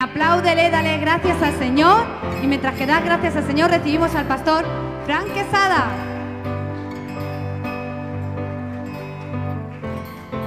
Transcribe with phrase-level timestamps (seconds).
[0.00, 2.06] Apláudele, dale gracias al Señor.
[2.40, 4.64] Y mientras que das gracias al Señor, recibimos al pastor
[5.04, 5.88] Frank Quesada.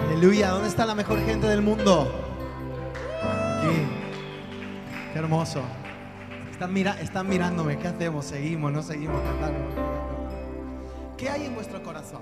[0.08, 2.10] Aleluya, ¿dónde está la mejor gente del mundo?
[5.12, 5.64] Qué hermoso.
[6.50, 8.24] Están, mira, están mirándome, ¿qué hacemos?
[8.24, 8.72] ¿Seguimos?
[8.72, 9.60] ¿No seguimos cantando?
[11.18, 12.22] ¿Qué hay en vuestro corazón?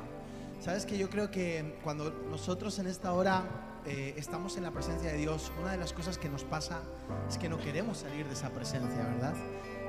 [0.60, 5.10] Sabes que yo creo que cuando nosotros en esta hora eh, estamos en la presencia
[5.10, 6.82] de Dios, una de las cosas que nos pasa
[7.30, 9.34] es que no queremos salir de esa presencia, ¿verdad?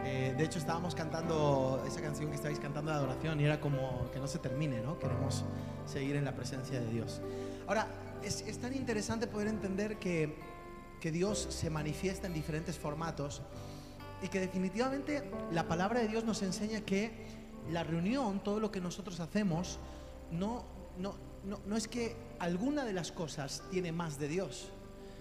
[0.04, 4.08] Eh, de hecho, estábamos cantando esa canción que estáis cantando de adoración y era como
[4.12, 4.96] que no se termine, ¿no?
[5.00, 5.44] Queremos
[5.86, 7.20] seguir en la presencia de Dios.
[7.66, 7.88] Ahora,
[8.22, 10.36] es, es tan interesante poder entender que,
[11.00, 13.42] que Dios se manifiesta en diferentes formatos
[14.22, 17.26] y que definitivamente la palabra de Dios nos enseña que
[17.70, 19.80] la reunión, todo lo que nosotros hacemos,
[20.32, 20.64] no,
[20.98, 24.70] no, no, es que alguna de las cosas tiene más de Dios,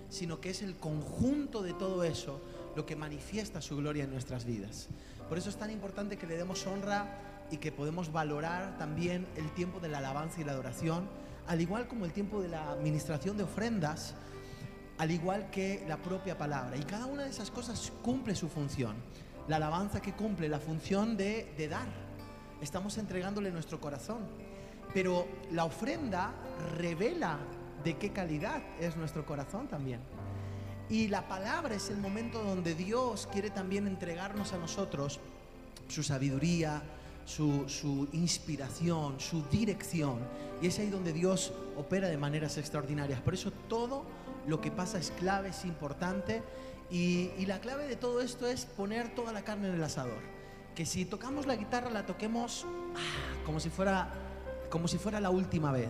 [0.09, 2.41] sino que es el conjunto de todo eso
[2.75, 4.89] lo que manifiesta su gloria en nuestras vidas.
[5.27, 9.51] Por eso es tan importante que le demos honra y que podemos valorar también el
[9.53, 11.07] tiempo de la alabanza y la adoración,
[11.47, 14.15] al igual como el tiempo de la administración de ofrendas,
[14.97, 16.77] al igual que la propia palabra.
[16.77, 18.95] Y cada una de esas cosas cumple su función.
[19.47, 21.87] La alabanza que cumple la función de dar.
[22.61, 24.48] Estamos entregándole nuestro corazón.
[24.93, 26.31] Pero la ofrenda
[26.77, 27.37] revela
[27.83, 29.99] de qué calidad es nuestro corazón también.
[30.89, 35.19] Y la palabra es el momento donde Dios quiere también entregarnos a nosotros
[35.87, 36.81] su sabiduría,
[37.25, 40.19] su, su, inspiración, su dirección.
[40.61, 43.21] Y es ahí donde Dios opera de maneras extraordinarias.
[43.21, 44.03] Por eso todo
[44.47, 46.41] lo que pasa es clave, es importante.
[46.89, 50.21] Y, y la clave de todo esto es poner toda la carne en el asador.
[50.73, 52.65] Que si tocamos la guitarra la toquemos
[52.95, 54.11] ah, como si fuera
[54.69, 55.89] como si fuera la última vez.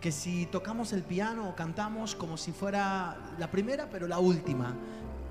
[0.00, 4.74] Que si tocamos el piano o cantamos como si fuera la primera, pero la última.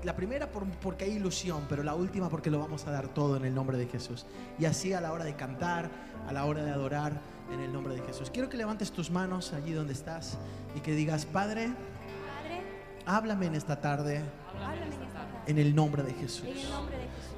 [0.04, 3.36] La primera por, porque hay ilusión, pero la última porque lo vamos a dar todo
[3.36, 4.26] en el nombre de Jesús.
[4.58, 5.90] Y así a la hora de cantar,
[6.28, 7.20] a la hora de adorar
[7.52, 8.30] en el nombre de Jesús.
[8.30, 10.38] Quiero que levantes tus manos allí donde estás
[10.74, 11.70] y que digas, Padre,
[13.06, 14.22] háblame en esta tarde
[15.46, 16.48] en el nombre de Jesús.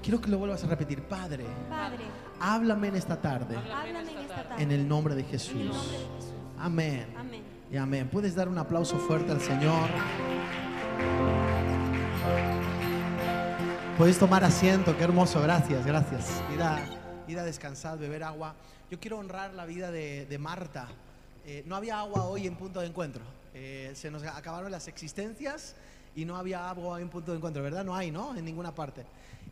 [0.03, 2.05] Quiero que lo vuelvas a repetir, Padre, Padre,
[2.41, 4.63] háblame en esta tarde háblame en esta tarde.
[4.63, 5.55] en el nombre de Jesús.
[5.55, 6.33] nombre de Jesús.
[6.59, 7.07] Amén.
[7.17, 7.43] Amén.
[7.71, 8.09] Y amén.
[8.11, 9.89] Puedes dar un aplauso fuerte al Señor.
[13.99, 16.43] Puedes tomar asiento, qué hermoso, gracias, gracias.
[16.55, 16.79] Ir a,
[17.27, 18.55] ir a descansar, beber agua.
[18.91, 20.89] Yo quiero honrar la vida de, de Marta.
[21.45, 23.23] Eh, no había agua hoy en punto de encuentro.
[23.55, 25.75] Eh, se nos acabaron las existencias
[26.15, 27.85] y no había agua en punto de encuentro, ¿verdad?
[27.85, 28.37] No hay, ¿no?
[28.37, 29.05] En ninguna parte.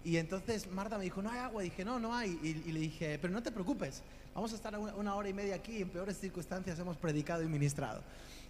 [0.04, 1.62] Y entonces Marta me dijo, no hay agua.
[1.62, 2.38] dije, no, no hay.
[2.42, 4.02] Y, y, le dije, pero no te preocupes,
[4.34, 8.02] vamos a estar una, hora y media aquí, en peores circunstancias hemos predicado y ministrado.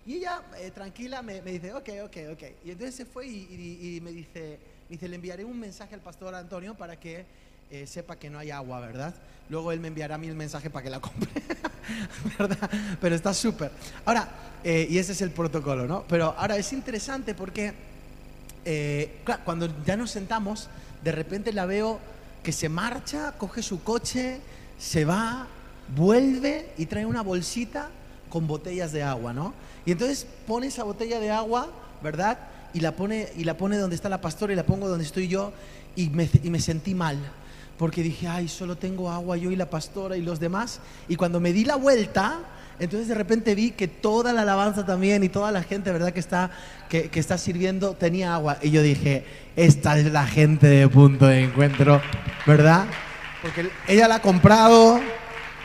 [0.04, 2.42] Y ella, eh, tranquila, me, dice, ok, ok, ok.
[2.64, 4.58] Y entonces se fue y, y, y me, dice,
[4.88, 7.24] me dice, le enviaré un mensaje al pastor Antonio para que
[7.68, 9.12] eh, sepa que no hay agua, ¿verdad?
[9.48, 11.28] Luego él me enviará a mí el mensaje para que la compre,
[12.38, 12.70] ¿verdad?
[13.00, 13.72] Pero está súper.
[14.04, 14.28] Ahora,
[14.62, 16.04] eh, y ese es el protocolo, ¿no?
[16.08, 17.74] Pero ahora es interesante porque
[18.64, 20.68] eh, cuando ya nos sentamos,
[21.02, 21.98] de repente la veo
[22.44, 24.40] que se marcha, coge su coche,
[24.78, 25.48] se va,
[25.96, 27.90] vuelve y trae una bolsita
[28.28, 29.54] con botellas de agua, ¿no?
[29.84, 31.68] Y entonces pone esa botella de agua,
[32.00, 32.38] ¿verdad?
[32.74, 35.26] Y la pone, y la pone donde está la pastora y la pongo donde estoy
[35.26, 35.52] yo
[35.96, 37.18] y me sentí mal.
[37.78, 40.80] Porque dije, ay, solo tengo agua yo y la pastora y los demás.
[41.08, 42.40] Y cuando me di la vuelta,
[42.78, 46.12] entonces de repente vi que toda la alabanza también y toda la gente, ¿verdad?
[46.12, 46.50] Que está,
[46.88, 48.58] que, que, está sirviendo tenía agua.
[48.62, 49.24] Y yo dije,
[49.56, 52.00] esta es la gente de punto de encuentro,
[52.46, 52.86] ¿verdad?
[53.42, 55.00] Porque ella la ha comprado.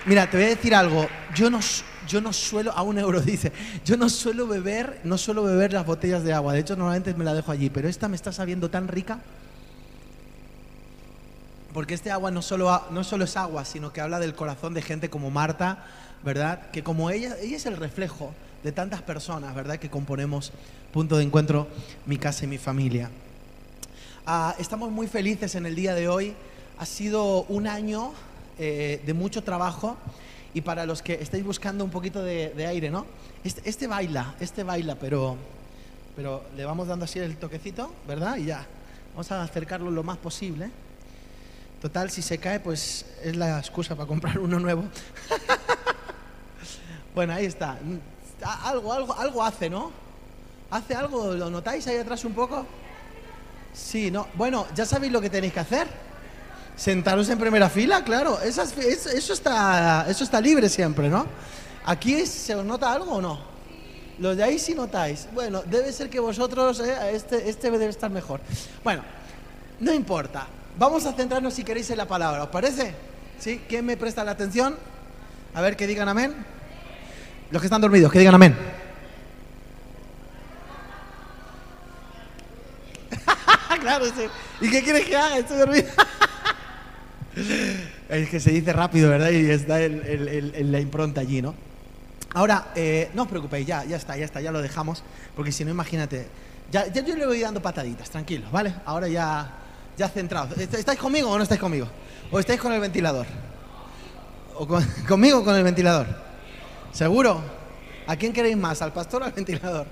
[0.06, 1.08] Mira, te voy a decir algo.
[1.36, 1.60] Yo no,
[2.08, 3.52] yo no suelo, a un euro dice,
[3.86, 6.54] yo no suelo beber, no suelo beber las botellas de agua.
[6.54, 7.70] De hecho, normalmente me la dejo allí.
[7.70, 9.20] Pero esta me está sabiendo tan rica.
[11.74, 14.82] Porque este agua no solo, no solo es agua, sino que habla del corazón de
[14.82, 15.86] gente como Marta,
[16.24, 16.70] ¿verdad?
[16.72, 18.34] Que como ella, ella es el reflejo
[18.64, 19.78] de tantas personas, ¿verdad?
[19.78, 20.52] Que componemos
[20.92, 21.68] punto de encuentro
[22.06, 23.10] mi casa y mi familia.
[24.26, 26.34] Ah, estamos muy felices en el día de hoy.
[26.78, 28.12] Ha sido un año
[28.60, 29.98] eh, de mucho trabajo
[30.54, 33.06] y para los que estáis buscando un poquito de, aire, ¿no?
[33.44, 35.38] Este, este, baila, este baila, pero,
[36.16, 38.38] pero le vamos dando así el toquecito, ¿verdad?
[38.38, 38.66] Y ya.
[39.14, 40.70] Vamos a acercarlo lo más posible.
[41.82, 44.84] Total, si se cae, pues es la excusa para comprar uno nuevo.
[47.16, 47.80] bueno, ahí está.
[48.64, 49.92] Algo, algo, algo hace, ¿no?
[50.70, 51.34] ¿Hace algo?
[51.34, 52.68] ¿Lo notáis ahí atrás un poco?
[53.74, 54.28] Sí, no.
[54.36, 55.88] Bueno, ya sabéis lo que tenéis que hacer.
[56.76, 58.40] Sentaros en primera fila, claro.
[58.42, 61.26] Eso, eso, está, eso está libre siempre, ¿no?
[61.86, 63.40] ¿Aquí se os nota algo o no?
[64.20, 65.28] Los de ahí sí notáis.
[65.34, 68.40] Bueno, debe ser que vosotros, eh, este, este debe estar mejor.
[68.84, 69.04] Bueno,
[69.80, 70.46] No importa.
[70.78, 72.44] Vamos a centrarnos si queréis en la palabra.
[72.44, 72.94] ¿Os parece?
[73.40, 73.62] ¿Sí?
[73.68, 74.76] ¿Quién me presta la atención?
[75.54, 76.34] A ver que digan amén.
[77.52, 78.56] Los que están dormidos, que digan amén.
[83.82, 84.26] claro, sí.
[84.62, 85.38] ¿Y qué quieres que haga?
[85.38, 85.88] Estoy dormido.
[88.10, 89.30] es que se dice rápido, ¿verdad?
[89.32, 91.56] Y está el- el- el- la impronta allí, ¿no?
[92.34, 95.04] Ahora, eh, no os preocupéis, ya, ya está, ya está, ya lo dejamos,
[95.36, 96.28] porque si no, imagínate,
[96.72, 98.74] ya, ya yo le voy dando pataditas, tranquilos, ¿vale?
[98.86, 99.52] Ahora ya,
[100.02, 100.58] ya centrados.
[100.58, 101.88] ¿Est- ¿Estáis conmigo o no estáis conmigo?
[102.32, 103.28] ¿O estáis con el ventilador?
[104.56, 106.08] ¿O con- conmigo o con el ventilador?
[106.92, 107.40] ¿Seguro?
[108.08, 108.82] ¿A quién queréis más?
[108.82, 109.86] ¿Al pastor o al ventilador?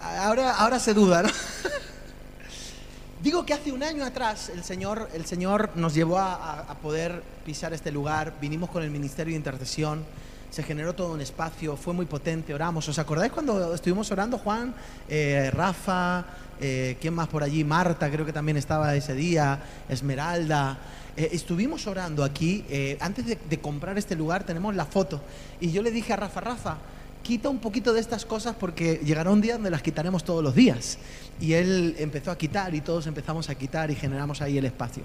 [0.00, 1.28] Ahora, ahora se duda, ¿no?
[3.22, 7.22] Digo que hace un año atrás el Señor, el Señor nos llevó a- a poder
[7.44, 10.04] pisar este lugar, vinimos con el Ministerio de Intercesión,
[10.50, 12.88] se generó todo un espacio, fue muy potente, oramos.
[12.88, 14.74] ¿Os acordáis cuando estuvimos orando, Juan,
[15.08, 16.24] Eh, Rafa,
[16.60, 17.64] eh, quién más por allí?
[17.64, 19.58] Marta creo que también estaba ese día,
[19.88, 20.78] Esmeralda.
[21.16, 25.20] Eh, estuvimos orando aquí, eh, antes de, de comprar este lugar tenemos la foto,
[25.60, 26.76] y yo le dije a Rafa, Rafa,
[27.22, 30.54] quita un poquito de estas cosas porque llegará un día donde las quitaremos todos los
[30.54, 30.98] días.
[31.40, 35.02] Y él empezó a quitar y todos empezamos a quitar y generamos ahí el espacio.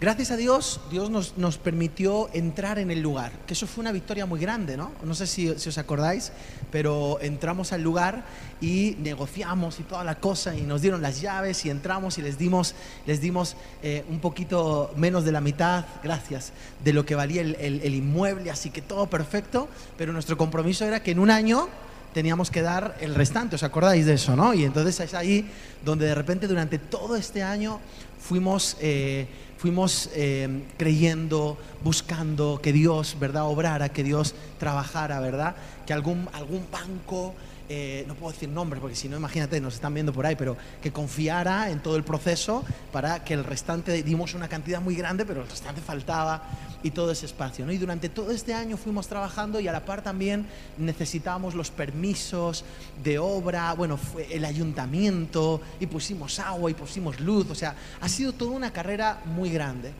[0.00, 3.92] Gracias a Dios, Dios nos, nos permitió entrar en el lugar, que eso fue una
[3.92, 4.90] victoria muy grande, ¿no?
[5.04, 6.32] No sé si, si os acordáis,
[6.72, 8.24] pero entramos al lugar
[8.60, 12.36] y negociamos y toda la cosa y nos dieron las llaves y entramos y les
[12.38, 12.74] dimos,
[13.06, 16.52] les dimos eh, un poquito menos de la mitad, gracias,
[16.82, 20.84] de lo que valía el, el- el inmueble, así que todo perfecto, pero nuestro compromiso
[20.84, 21.68] era que en un año
[22.12, 24.54] teníamos que dar el restante, ¿os acordáis de eso, no?
[24.54, 25.48] Y entonces es ahí
[25.84, 27.80] donde de repente durante todo este año
[28.20, 29.26] fuimos, eh,
[29.64, 35.56] fuimos eh, creyendo, buscando que Dios, ¿verdad?, obrara, que Dios trabajara, ¿verdad?
[35.86, 37.32] Que algún, algún banco,
[37.68, 40.56] eh, no puedo decir nombres porque si no, imagínate, nos están viendo por ahí, pero
[40.82, 42.62] que confiara en todo el proceso
[42.92, 46.42] para que el restante, dimos una cantidad muy grande, pero el restante faltaba
[46.82, 47.64] y todo ese espacio.
[47.64, 47.72] ¿no?
[47.72, 50.46] Y durante todo este año fuimos trabajando y a la par también
[50.76, 52.64] necesitábamos los permisos
[53.02, 58.08] de obra, bueno, fue el ayuntamiento y pusimos agua y pusimos luz, o sea, ha
[58.10, 59.92] sido toda una carrera muy grande.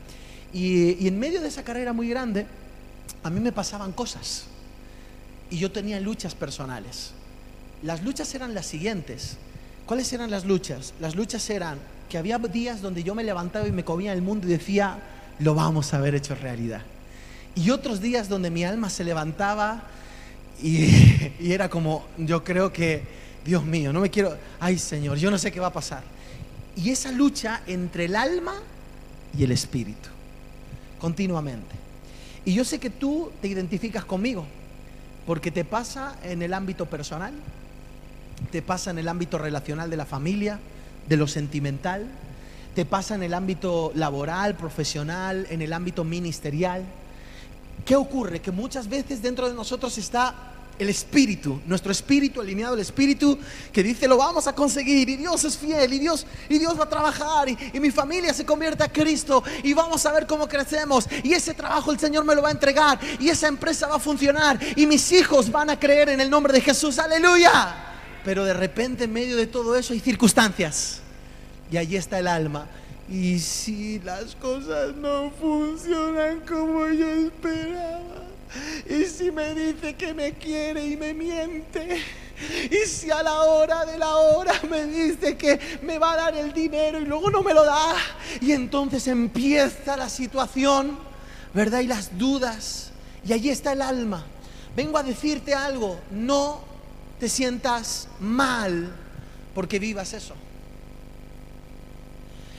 [0.53, 2.45] Y, y en medio de esa carrera muy grande,
[3.23, 4.45] a mí me pasaban cosas
[5.49, 7.11] y yo tenía luchas personales.
[7.83, 9.37] Las luchas eran las siguientes.
[9.85, 10.93] ¿Cuáles eran las luchas?
[10.99, 11.77] Las luchas eran
[12.09, 14.99] que había días donde yo me levantaba y me comía el mundo y decía,
[15.39, 16.81] lo vamos a ver hecho realidad.
[17.55, 19.83] Y otros días donde mi alma se levantaba
[20.61, 23.03] y era como, yo creo que,
[23.45, 26.03] Dios mío, no me quiero, ay Señor, yo no sé qué va a pasar.
[26.75, 28.55] Y esa lucha entre el alma
[29.37, 30.09] y el espíritu,
[30.99, 31.75] continuamente.
[32.43, 34.45] Y yo sé que tú te identificas conmigo,
[35.27, 37.33] porque te pasa en el ámbito personal,
[38.55, 40.61] te pasa en el ámbito relacional de la familia,
[41.09, 42.07] de lo sentimental,
[42.73, 46.85] te pasa en el ámbito laboral, profesional, en el ámbito ministerial.
[47.83, 48.39] ¿Qué ocurre?
[48.39, 50.33] Que muchas veces dentro de nosotros está
[50.79, 53.37] el espíritu, nuestro espíritu alineado al espíritu
[53.73, 56.85] que dice lo vamos a conseguir y Dios es fiel y Dios y Dios va
[56.85, 60.47] a trabajar y, y mi familia se convierte a Cristo y vamos a ver cómo
[60.47, 63.97] crecemos y ese trabajo el Señor me lo va a entregar y esa empresa va
[63.97, 67.94] a funcionar y mis hijos van a creer en el nombre de Jesús, aleluya.
[68.25, 70.99] Pero de repente en medio de todo eso hay circunstancias
[71.71, 72.67] y allí está el alma.
[73.07, 78.23] Y si las cosas no funcionan como yo esperaba,
[78.89, 82.01] y si me dice que me quiere y me miente,
[82.71, 86.35] y si a la hora de la hora me dice que me va a dar
[86.35, 87.95] el dinero y luego no me lo da,
[88.41, 90.97] y entonces empieza la situación,
[91.53, 91.81] ¿verdad?
[91.81, 92.89] Y las dudas,
[93.23, 94.25] y allí está el alma.
[94.75, 96.74] Vengo a decirte algo, no
[97.25, 98.93] te sientas mal
[99.55, 100.35] porque vivas eso.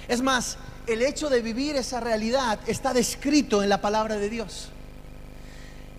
[0.09, 0.59] Es más,
[0.89, 4.71] el hecho de vivir esa realidad está descrito en la palabra de Dios.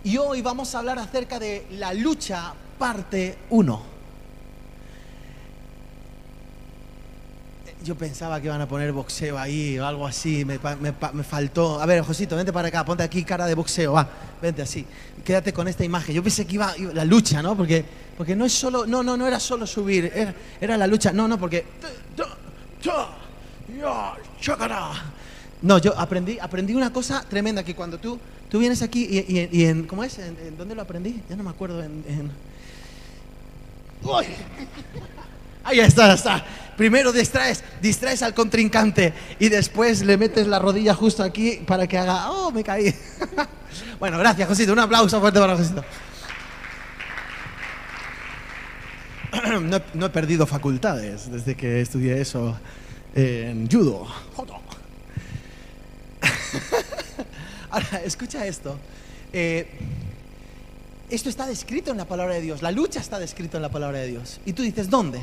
[0.03, 3.96] Y hoy vamos a hablar acerca de la lucha parte 1.
[7.83, 11.79] Yo pensaba que iban a poner boxeo ahí o algo así, me, me me faltó.
[11.79, 14.07] A ver, Josito, vente para acá, ponte aquí cara de boxeo, va,
[14.41, 14.83] vente así.
[15.23, 16.15] Quédate con esta imagen.
[16.15, 17.55] Yo pensé que iba, la lucha, ¿no?
[17.55, 17.85] Porque,
[18.17, 20.11] porque no es solo, no, no, no era solo subir,
[20.59, 21.65] era, la lucha, no, no, porque...
[25.61, 28.19] No, yo aprendí, aprendí una cosa tremenda, que cuando tú,
[28.49, 30.17] tú vienes aquí y, y- en, ¿cómo es?
[30.19, 31.21] ¿En, en dónde lo aprendí?
[31.29, 32.03] Ya no me acuerdo, en...
[32.07, 32.31] en-
[34.03, 34.25] ¡Uy!
[35.67, 36.45] Ahí está, está.
[36.77, 41.97] Primero distraes, distraes al contrincante y después le metes la rodilla justo aquí para que
[41.97, 42.95] haga, oh, me caí.
[43.99, 44.71] bueno, gracias, Josito.
[44.71, 45.83] Un aplauso fuerte para Josito.
[49.93, 52.57] no, he- perdido facultades desde que estudié eso.
[53.13, 54.07] en judo.
[57.71, 58.79] Ahora, escucha esto.
[59.33, 59.67] Eh,
[61.09, 62.61] esto está descrito en la palabra de Dios.
[62.61, 64.39] La lucha está descrito en la palabra de Dios.
[64.45, 65.19] Y tú dices, ¿dónde?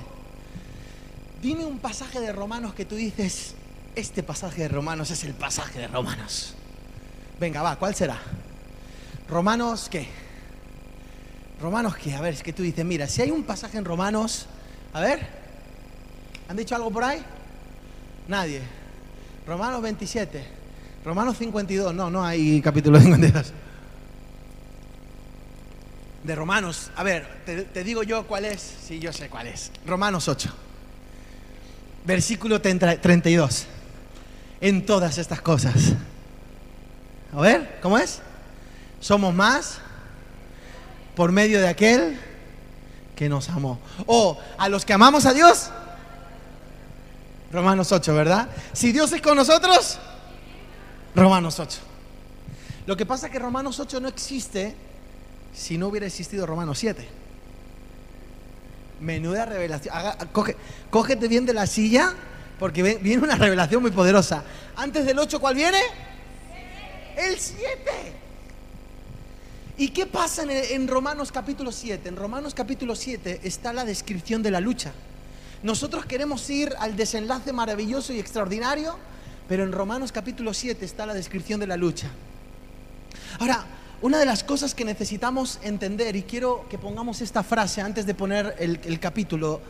[1.45, 3.55] Dime un pasaje de Romanos que tú dices,
[3.95, 6.55] este pasaje de Romanos es el pasaje de Romanos.
[7.39, 8.17] Venga, va, ¿cuál será?
[9.29, 10.09] Romanos, ¿qué?
[11.61, 12.15] Romanos, ¿qué?
[12.15, 14.47] A ver, es que tú dices, mira, si hay un pasaje en Romanos,
[14.95, 15.21] a ver,
[16.49, 17.23] ¿han dicho algo por ahí?
[18.27, 18.63] Nadie.
[19.47, 20.47] Romanos 27,
[21.05, 23.53] Romanos 52, no, no hay capítulo 52.
[26.23, 29.71] De Romanos, a ver, te, te digo yo cuál es, sí, yo sé cuál es.
[29.85, 30.64] Romanos 8,
[32.05, 33.67] versículo 30 32.
[34.61, 35.75] En todas estas cosas.
[37.33, 38.21] A ver, ¿cómo es?
[39.01, 39.79] Somos más
[41.15, 42.19] por medio de aquel
[43.17, 43.79] que nos amó.
[44.07, 45.71] O a los que amamos a Dios.
[47.53, 48.49] Romanos 8, ¿verdad?
[48.73, 49.99] Si Dios es con nosotros,
[51.15, 51.79] Romanos 8.
[52.87, 54.75] Lo que pasa es que Romanos 8 no existe
[55.55, 57.07] si no hubiera existido Romanos 7.
[59.01, 59.95] Menuda revelación.
[60.33, 60.57] Coge-
[60.91, 62.13] cógete bien de la silla
[62.59, 64.43] porque viene una revelación muy poderosa.
[64.77, 65.79] Antes del 8, ¿cuál viene?
[67.17, 67.63] El 7.
[69.77, 72.09] ¿Y qué pasa en, en Romanos capítulo 7?
[72.09, 74.93] En Romanos capítulo 7 está la descripción de la lucha.
[75.63, 78.97] Nosotros queremos ir al desenlace maravilloso y extraordinario,
[79.49, 82.09] pero en Romanos capítulo 7 está la descripción de la lucha.
[83.41, 83.65] Ahora,
[84.05, 88.13] una de las cosas que necesitamos entender, y quiero que pongamos esta frase antes de
[88.13, 89.63] poner el, capítulo,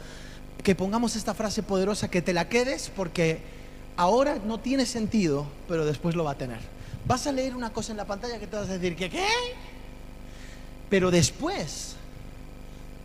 [0.61, 3.39] que pongamos esta frase poderosa, que te la quedes, porque
[3.97, 6.59] ahora no tiene sentido, pero después lo va a tener.
[7.07, 9.29] Vas a leer una cosa en la pantalla que te vas a decir, ¿qué qué?
[10.91, 11.95] Pero después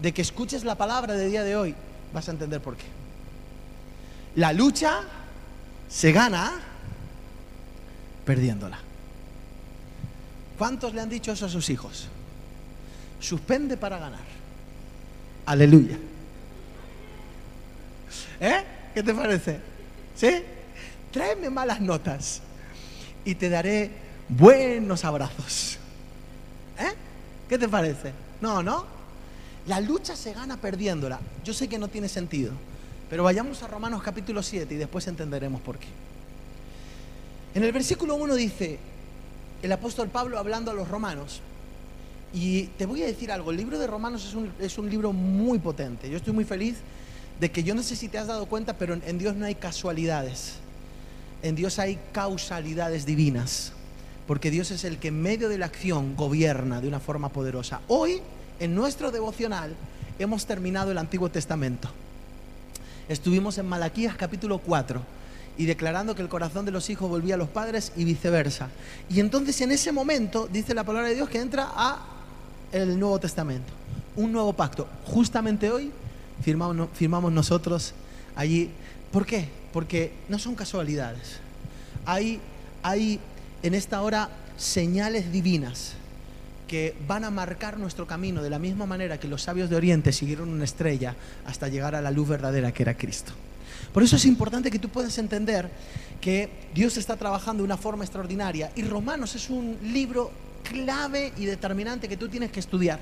[0.01, 1.75] de que escuches la palabra de día de hoy,
[2.11, 2.85] vas a entender por qué.
[4.35, 5.01] La lucha
[5.89, 6.53] se gana
[8.25, 8.88] perdiéndola.
[10.59, 12.09] ¿Cuántos le han dicho eso a sus hijos?
[13.21, 14.19] Suspende para ganar.
[15.45, 15.97] Aleluya.
[18.41, 18.63] ¿Eh?
[18.93, 19.61] ¿Qué te parece?
[20.17, 20.43] ¿Sí?
[21.13, 22.41] Tráeme malas notas
[23.23, 23.89] y te daré
[24.27, 25.77] buenos abrazos.
[26.77, 26.93] ¿Eh?
[27.47, 28.11] ¿Qué te parece?
[28.41, 28.85] No, ¿no?
[29.65, 31.21] La lucha se gana perdiéndola.
[31.45, 32.51] Yo sé que no tiene sentido,
[33.09, 35.87] pero vayamos a Romanos capítulo 7 y después entenderemos por qué.
[37.55, 38.88] En el versículo 1 dice
[39.61, 41.41] el apóstol Pablo hablando a los romanos,
[42.33, 45.13] y te voy a decir algo, el libro de Romanos es un, es un libro
[45.13, 46.09] muy potente.
[46.09, 46.77] Yo estoy muy feliz
[47.39, 49.45] de que yo no sé si te has dado cuenta, pero en, en Dios no
[49.45, 50.55] hay casualidades.
[51.41, 53.73] En Dios hay causalidades divinas.
[54.27, 57.81] Porque Dios es el que en medio de la acción gobierna de una forma poderosa.
[57.87, 58.21] Hoy,
[58.59, 59.73] en nuestro devocional,
[60.19, 61.89] hemos terminado el Antiguo Testamento.
[63.07, 65.01] Estuvimos en Malaquías capítulo 4
[65.59, 68.69] y declarando que el corazón de los hijos volvía a los padres y viceversa.
[69.09, 71.99] Y entonces en ese momento dice la palabra de Dios que entra a
[72.71, 73.73] el Nuevo Testamento,
[74.15, 74.87] un nuevo pacto.
[75.03, 75.91] Justamente hoy
[76.41, 77.93] firmamos, nosotros
[78.37, 78.71] allí.
[79.11, 79.49] ¿Por qué?
[79.73, 81.41] Porque no son casualidades.
[82.05, 82.39] Hay,
[82.81, 83.19] hay
[83.61, 85.95] en esta hora señales divinas
[86.69, 90.13] que van a marcar nuestro camino de la misma manera que los sabios de Oriente
[90.13, 93.33] siguieron una estrella hasta llegar a la luz verdadera que era Cristo.
[93.93, 95.69] Por eso es importante que tú puedas entender
[96.21, 100.31] que Dios está trabajando de una forma extraordinaria y Romanos es un libro
[100.63, 102.99] clave y determinante que tú tienes que estudiar.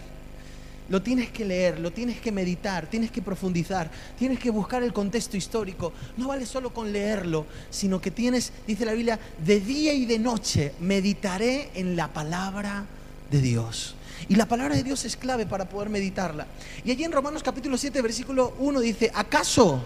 [0.89, 4.93] Lo tienes que leer, lo tienes que meditar, tienes que profundizar, tienes que buscar el
[4.93, 5.91] contexto histórico.
[6.15, 10.17] No vale solo con leerlo, sino que tienes, dice la Biblia, de día y de
[10.17, 12.85] noche meditaré en la palabra
[13.29, 13.95] de Dios.
[14.29, 16.47] Y la palabra de Dios es clave para poder meditarla.
[16.85, 19.83] Y allí en Romanos capítulo 7, versículo 1 dice, ¿acaso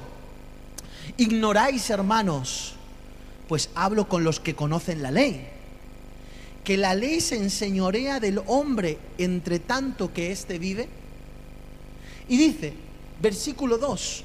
[1.17, 2.75] ignoráis, hermanos?
[3.47, 5.47] Pues hablo con los que conocen la ley.
[6.63, 10.87] Que la ley se enseñorea del hombre entre tanto que éste vive.
[12.27, 12.73] Y dice,
[13.21, 14.23] versículo 2,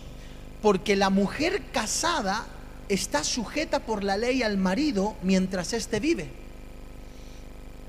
[0.62, 2.46] porque la mujer casada
[2.88, 6.28] está sujeta por la ley al marido mientras éste vive.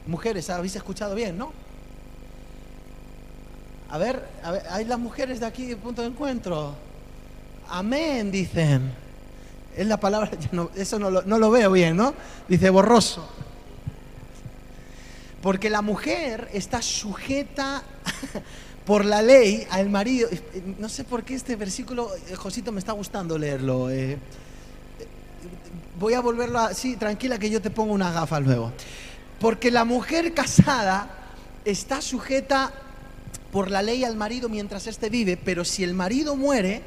[0.08, 1.52] Mujeres, habéis escuchado bien, ¿no?
[3.90, 6.87] A ver, a ver, hay las mujeres de aquí, punto de encuentro.
[7.70, 8.92] Amén, dicen.
[9.76, 12.14] Es la palabra, no- eso no lo, no lo veo bien, ¿no?
[12.48, 13.28] Dice borroso.
[15.42, 17.84] Porque la mujer está sujeta
[18.86, 20.30] por la ley al marido.
[20.80, 23.90] No sé por qué este versículo, eh, Josito, me está gustando leerlo.
[23.90, 24.14] eh.
[24.14, 24.18] Eh,
[26.00, 26.74] Voy a volverlo a...
[26.74, 28.72] Sí, tranquila que yo te pongo una gafa luego.
[29.40, 31.10] Porque la mujer casada
[31.66, 32.72] está sujeta
[33.52, 36.82] por la ley al marido mientras éste vive, pero si el marido muere,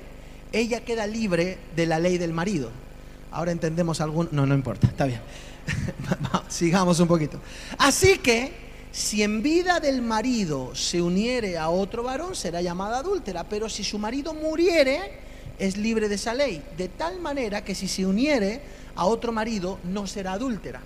[0.52, 2.70] ella queda libre de la ley del marido.
[3.30, 4.28] Ahora entendemos algún...
[4.32, 5.20] No, no importa, está bien.
[6.48, 7.38] Sigamos un poquito.
[7.78, 8.52] Así que,
[8.92, 13.84] si en vida del marido se uniere a otro varón, será llamada adúltera, pero si
[13.84, 15.18] su marido muriere,
[15.58, 18.60] es libre de esa ley, de tal manera que si se uniere
[18.96, 20.80] a otro marido, no será adúltera.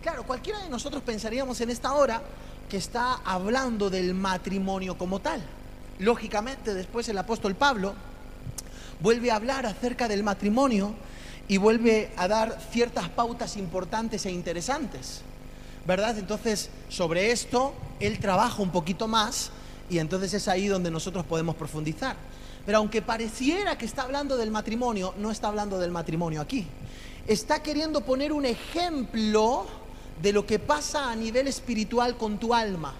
[0.00, 2.22] Claro, cualquiera de nosotros pensaríamos en esta hora
[2.70, 5.42] que está hablando del matrimonio como tal.
[5.98, 7.94] Lógicamente, después el apóstol Pablo
[9.02, 10.94] vuelve a hablar acerca del matrimonio
[11.48, 15.22] y vuelve a dar ciertas pautas importantes e interesantes.
[15.86, 16.16] ¿Verdad?
[16.16, 19.50] Entonces, sobre esto, él trabaja un poquito más
[19.90, 22.16] y entonces es ahí donde nosotros podemos profundizar.
[22.64, 26.66] Pero aunque pareciera que está hablando del matrimonio, no está hablando del matrimonio aquí.
[27.26, 29.66] Está queriendo poner un ejemplo
[30.22, 32.94] de lo que pasa a nivel espiritual con tu alma.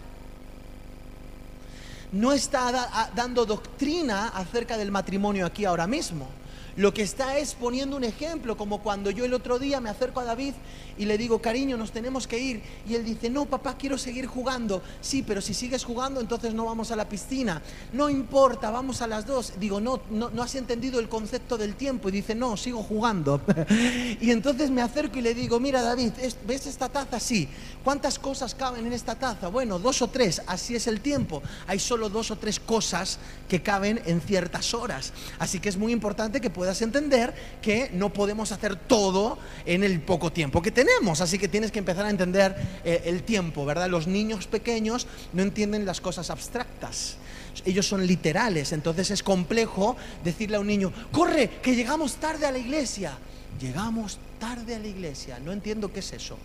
[2.12, 6.28] No está dando doctrina acerca del matrimonio aquí ahora mismo
[6.76, 10.20] lo que está es poniendo un ejemplo, como cuando yo el otro día me acerco
[10.20, 10.54] a David
[10.98, 12.62] y le digo, cariño, nos tenemos que ir.
[12.88, 14.82] Y él dice, no, papá, quiero seguir jugando.
[15.00, 17.62] Sí, pero si sigues jugando, entonces no vamos a la piscina.
[17.92, 19.54] No importa, vamos a las dos.
[19.58, 22.08] Digo, no, no, no has entendido el concepto del tiempo.
[22.08, 23.40] Y dice, no, sigo jugando.
[24.20, 26.12] y entonces me acerco y le digo, mira, David,
[26.46, 27.20] ¿ves esta taza?
[27.20, 27.48] Sí.
[27.84, 29.48] ¿Cuántas cosas caben en esta taza?
[29.48, 31.42] Bueno, dos o tres, así es el tiempo.
[31.66, 35.12] Hay solo dos o tres cosas que caben en ciertas horas.
[35.38, 40.00] Así que es muy importante que puedas entender que no podemos hacer todo en el
[40.00, 41.20] poco tiempo que tenemos.
[41.20, 42.54] Así que tienes que empezar a entender
[42.84, 43.90] eh, el tiempo, ¿verdad?
[43.90, 47.16] Los niños pequeños no entienden las cosas abstractas.
[47.64, 52.52] Ellos son literales, entonces es complejo decirle a un niño, corre, que llegamos tarde a
[52.52, 53.18] la iglesia.
[53.60, 55.40] Llegamos tarde a la iglesia.
[55.40, 56.38] No entiendo qué es eso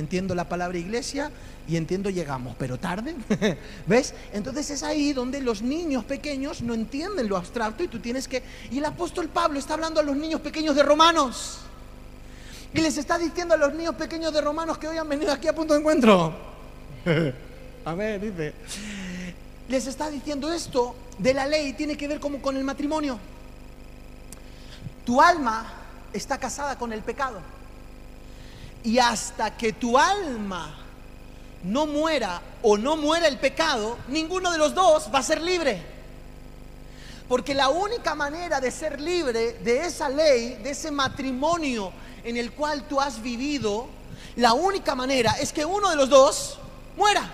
[0.00, 1.30] entiendo la palabra iglesia
[1.68, 3.14] y entiendo llegamos, pero tarde,
[3.86, 4.14] ¿ves?
[4.32, 8.42] Entonces es ahí donde los niños pequeños no entienden lo abstracto y tú tienes que...
[8.70, 11.60] Y el apóstol Pablo está hablando a los niños pequeños de Romanos.
[12.72, 15.48] Y les está diciendo a los niños pequeños de Romanos que hoy han venido aquí
[15.48, 16.34] a punto de encuentro.
[17.84, 18.54] a ver, dice.
[19.68, 23.18] Les está diciendo esto de la ley, tiene que ver como con el matrimonio.
[25.04, 25.72] Tu alma
[26.12, 27.40] está casada con el pecado.
[28.88, 30.74] Y hasta que tu alma
[31.62, 35.82] no muera o no muera el pecado, ninguno de los dos va a ser libre.
[37.28, 41.92] Porque la única manera de ser libre de esa ley, de ese matrimonio
[42.24, 43.88] en el cual tú has vivido,
[44.36, 46.58] la única manera es que uno de los dos
[46.96, 47.30] muera.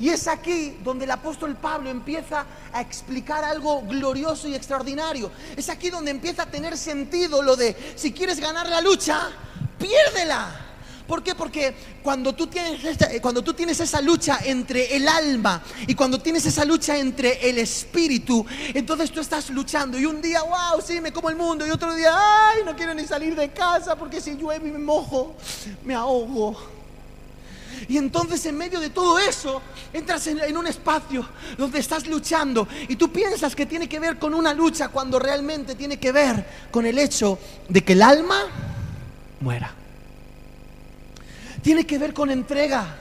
[0.00, 5.30] Y es aquí donde el apóstol Pablo empieza a explicar algo glorioso y extraordinario.
[5.54, 9.32] Es aquí donde empieza a tener sentido lo de si quieres ganar la lucha,
[9.78, 10.68] piérdela.
[11.08, 11.34] ¿Por qué?
[11.34, 16.44] Porque cuando tú, tienes cuando tú tienes esa lucha entre el alma y cuando tienes
[16.44, 21.10] esa lucha entre el espíritu, entonces tú estás luchando y un día, wow, sí, me
[21.10, 24.36] como el mundo y otro día, ay, no quiero ni salir de casa porque si
[24.36, 25.34] llueve y me mojo,
[25.82, 26.54] me ahogo.
[27.88, 29.62] Y entonces en medio de todo eso
[29.94, 34.18] entras en, en, un espacio donde estás luchando y tú piensas que tiene que ver
[34.18, 38.44] con una lucha cuando realmente tiene que ver con el hecho de que el alma
[39.40, 39.72] muera.
[41.62, 42.96] Tiene que ver con entrega,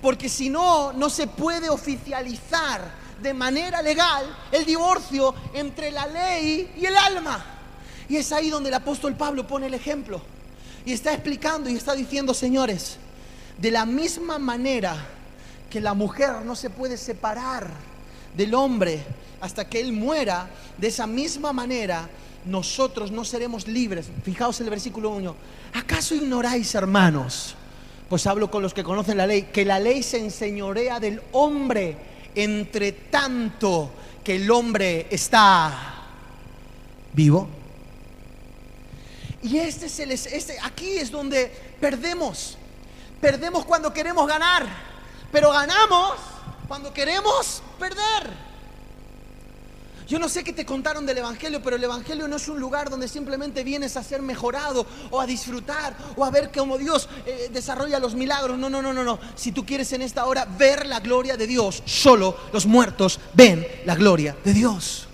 [0.00, 6.72] porque si no, no se puede oficializar de manera legal el divorcio entre la ley
[6.76, 7.44] y el alma.
[8.08, 10.22] Y es ahí donde el apóstol Pablo pone el ejemplo.
[10.86, 12.96] Y está explicando y está diciendo, señores,
[13.58, 14.96] de la misma manera
[15.68, 17.68] que la mujer no se puede separar
[18.36, 19.04] del hombre
[19.40, 22.08] hasta que él muera, de esa misma manera
[22.44, 24.06] nosotros no seremos libres.
[24.24, 25.34] Fijaos en el versículo 1.
[25.74, 27.54] ¿Acaso ignoráis, hermanos?
[28.08, 31.96] Pues hablo con los que conocen la ley, que la ley se enseñorea del hombre
[32.34, 33.90] entre tanto
[34.24, 36.04] que el hombre está
[37.12, 37.48] vivo.
[39.42, 41.46] Y este es el este, aquí es donde
[41.80, 42.56] perdemos.
[43.20, 44.66] Perdemos cuando queremos ganar,
[45.32, 46.14] pero ganamos
[46.66, 48.47] cuando queremos perder.
[50.08, 52.88] Yo no sé qué te contaron del Evangelio, pero el Evangelio no es un lugar
[52.88, 57.50] donde simplemente vienes a ser mejorado o a disfrutar o a ver cómo Dios eh,
[57.52, 58.58] desarrolla los milagros.
[58.58, 59.18] No, no, no, no, no.
[59.36, 63.66] Si tú quieres en esta hora ver la gloria de Dios, solo los muertos ven
[63.84, 65.08] la gloria de Dios.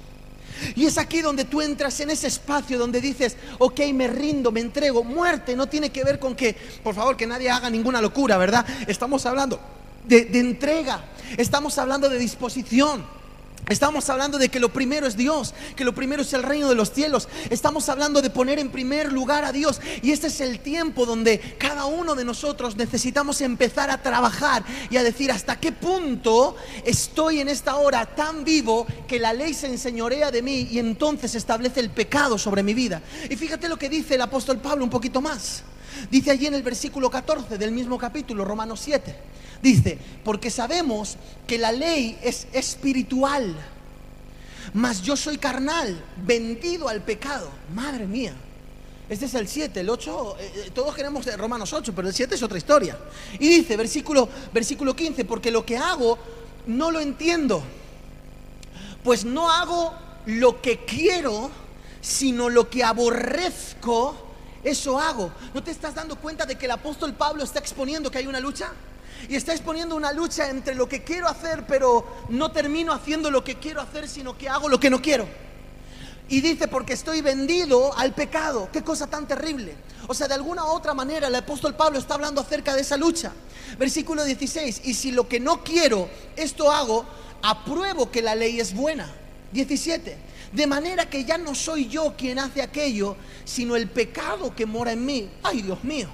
[0.76, 4.61] Y es aquí donde tú entras en ese espacio donde dices, ok, me rindo, me
[4.61, 5.02] entrego.
[5.02, 8.64] Muerte no tiene que ver con que, por favor, que nadie haga ninguna locura, ¿verdad?
[8.87, 9.59] Estamos hablando
[10.04, 11.04] de, de entrega,
[11.37, 13.23] estamos hablando de disposición.
[13.68, 16.74] Estamos hablando de que lo primero es Dios, que lo primero es el reino de
[16.74, 17.29] los cielos.
[17.48, 19.81] Estamos hablando de poner en primer lugar a Dios.
[20.03, 24.98] Y este es el tiempo donde cada uno de nosotros necesitamos empezar a trabajar y
[24.98, 29.68] a decir hasta qué punto estoy en esta hora tan vivo que la ley se
[29.68, 33.00] enseñorea de mí y entonces establece el pecado sobre mi vida.
[33.31, 35.62] Y fíjate lo que dice el apóstol Pablo un poquito más.
[36.11, 39.16] Dice allí en el versículo 14 del mismo capítulo, Romanos 7.
[39.64, 43.57] Dice, porque sabemos que la ley es espiritual,
[44.74, 47.48] mas yo soy carnal, vendido al pecado.
[47.74, 48.35] Madre mía.
[49.09, 52.35] Este es el 7, el 8, eh, eh, todos queremos Romanos 8, pero el 7
[52.35, 52.98] es otra historia.
[53.38, 56.18] Y dice, versículo, versículo 15, porque lo que hago
[56.66, 57.62] no lo entiendo,
[59.03, 59.94] pues no hago
[60.27, 61.50] lo que quiero,
[62.03, 64.14] sino lo que aborrezco,
[64.62, 65.33] eso hago.
[65.55, 68.40] ¿No te estás dando cuenta de que el apóstol Pablo está exponiendo que hay una
[68.40, 68.70] lucha?
[69.29, 73.42] Y está exponiendo una lucha entre lo que quiero hacer, pero no termino haciendo lo
[73.42, 75.27] que quiero hacer, sino que hago lo que no quiero.
[76.29, 78.68] Y dice, porque estoy vendido al pecado.
[78.72, 79.77] Qué cosa tan terrible.
[80.07, 82.96] O sea, de alguna u otra manera el apóstol Pablo está hablando acerca de esa
[82.96, 83.33] lucha.
[83.79, 87.05] Versículo 16, y si lo que no quiero, esto hago,
[87.42, 89.11] apruebo que la ley es buena.
[89.53, 90.18] 17,
[90.53, 94.92] de manera que ya no soy yo quien hace aquello, sino el pecado que mora
[94.92, 95.31] en mí.
[95.42, 96.09] Ay, Dios mío.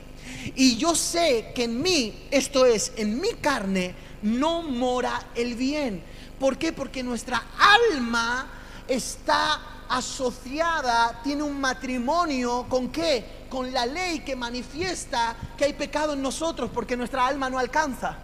[0.55, 6.03] Y yo sé que en mí, esto es, en mi carne, no mora el bien.
[6.39, 6.73] ¿Por qué?
[6.73, 8.49] Porque nuestra alma
[8.89, 13.47] está asociada, tiene un matrimonio con qué?
[13.49, 18.17] Con la ley que manifiesta que hay pecado en nosotros porque nuestra alma no alcanza.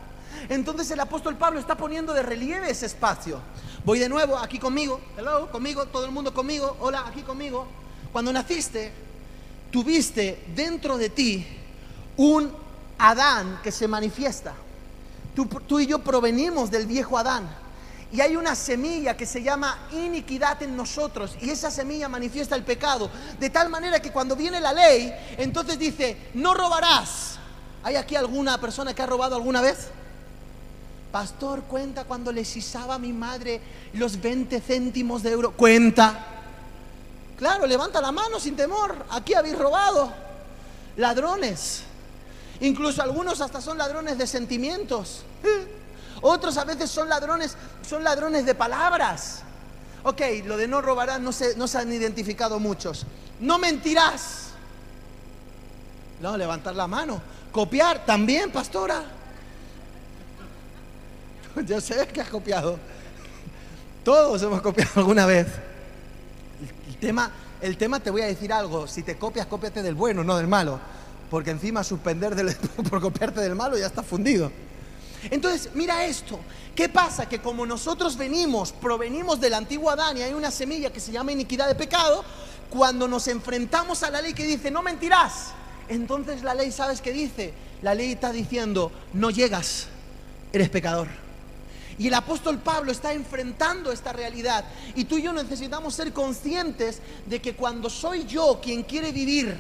[0.48, 3.40] Entonces el apóstol Pablo está poniendo de relieve ese espacio.
[3.84, 7.66] Voy de nuevo aquí conmigo, hello, conmigo, todo el mundo conmigo, hola, aquí conmigo.
[8.12, 8.92] Cuando naciste,
[9.70, 11.46] tuviste dentro de ti
[12.16, 12.52] un
[12.98, 14.54] Adán que se manifiesta.
[15.34, 17.46] Tú, y yo provenimos del viejo Adán.
[18.10, 21.36] Y hay una semilla que se llama iniquidad en nosotros.
[21.40, 23.10] Y esa semilla manifiesta el pecado.
[23.38, 27.38] De tal manera que cuando viene la ley, entonces dice, no robarás.
[27.82, 29.88] ¿Hay aquí alguna persona que ha robado alguna vez?
[31.12, 33.60] Pastor, cuenta cuando le sisaba a mi madre
[33.92, 35.52] los 20 céntimos de euro.
[35.52, 36.26] Cuenta.
[37.36, 39.04] Claro, levanta la mano sin temor.
[39.10, 40.12] Aquí habéis robado.
[40.96, 41.85] Ladrones.
[42.60, 45.24] Incluso algunos hasta son ladrones de sentimientos.
[46.22, 49.42] Otros a veces son ladrones, son ladrones de palabras.
[50.02, 53.04] Ok, lo de no robarás no se, no se han identificado muchos.
[53.40, 54.50] No mentirás.
[56.20, 57.20] No, levantar la mano.
[57.52, 59.02] Copiar también, pastora.
[61.66, 62.78] Yo sé que has copiado.
[64.04, 65.48] Todos hemos copiado alguna vez.
[66.88, 68.86] El tema, el tema te voy a decir algo.
[68.86, 70.80] Si te copias, cópiate del bueno, no del malo
[71.30, 72.34] porque encima suspender
[72.90, 74.50] por copiarte del malo ya está fundido.
[75.30, 76.38] Entonces, mira esto.
[76.74, 77.28] ¿Qué pasa?
[77.28, 81.32] Que como nosotros venimos, provenimos del antiguo Adán y hay una semilla que se llama
[81.32, 82.24] iniquidad de pecado,
[82.70, 85.52] cuando nos enfrentamos a la ley que dice, no mentirás,
[85.88, 87.54] entonces la ley, ¿sabes qué dice?
[87.82, 89.86] La ley está diciendo, no llegas,
[90.52, 91.08] eres pecador.
[91.98, 94.64] Y el apóstol Pablo está enfrentando esta realidad.
[94.94, 99.56] Y tú y yo necesitamos ser conscientes de que cuando soy yo quien quiere vivir,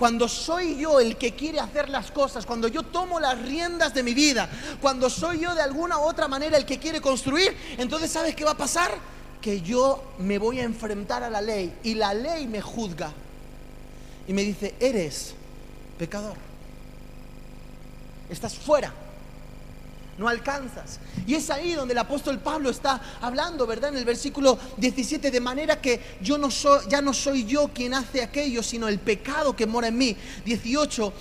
[0.00, 4.02] cuando soy yo el que quiere hacer las cosas, cuando yo tomo las riendas de
[4.02, 4.48] mi vida,
[4.80, 8.42] cuando soy yo de alguna u otra manera el que quiere construir, entonces ¿sabes qué
[8.42, 8.92] va a pasar?
[9.42, 13.12] Que yo me voy a enfrentar a la ley y la ley me juzga
[14.26, 15.34] y me dice, eres
[15.98, 16.38] pecador,
[18.30, 18.94] estás fuera
[20.20, 21.00] no alcanzas.
[21.26, 23.88] Y es ahí donde el apóstol Pablo está hablando, ¿verdad?
[23.88, 27.94] En el versículo 17, de manera que yo no soy, ya no soy yo quien
[27.94, 30.14] hace aquello, sino el pecado que mora en mí.
[30.44, 31.12] 18,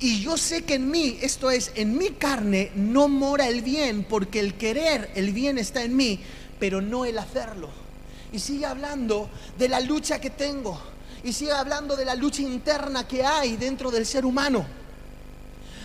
[0.00, 4.04] y yo sé que en mí, esto es, en mi carne no mora el bien,
[4.08, 6.18] porque el querer, el bien está en mí,
[6.58, 7.68] pero no el hacerlo.
[8.32, 10.80] Y sigue hablando de la lucha que tengo.
[11.22, 14.77] Y sigue hablando de la lucha interna que hay dentro del ser humano.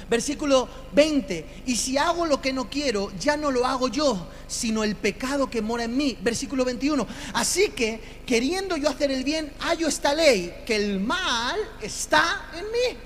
[0.10, 4.84] Versículo 20, y si hago lo que no quiero, ya no lo hago yo, sino
[4.84, 6.18] el pecado que mora en mí.
[6.22, 11.58] Versículo 21, así que queriendo yo hacer el bien, hallo esta ley, que el mal
[11.82, 13.00] está en mí.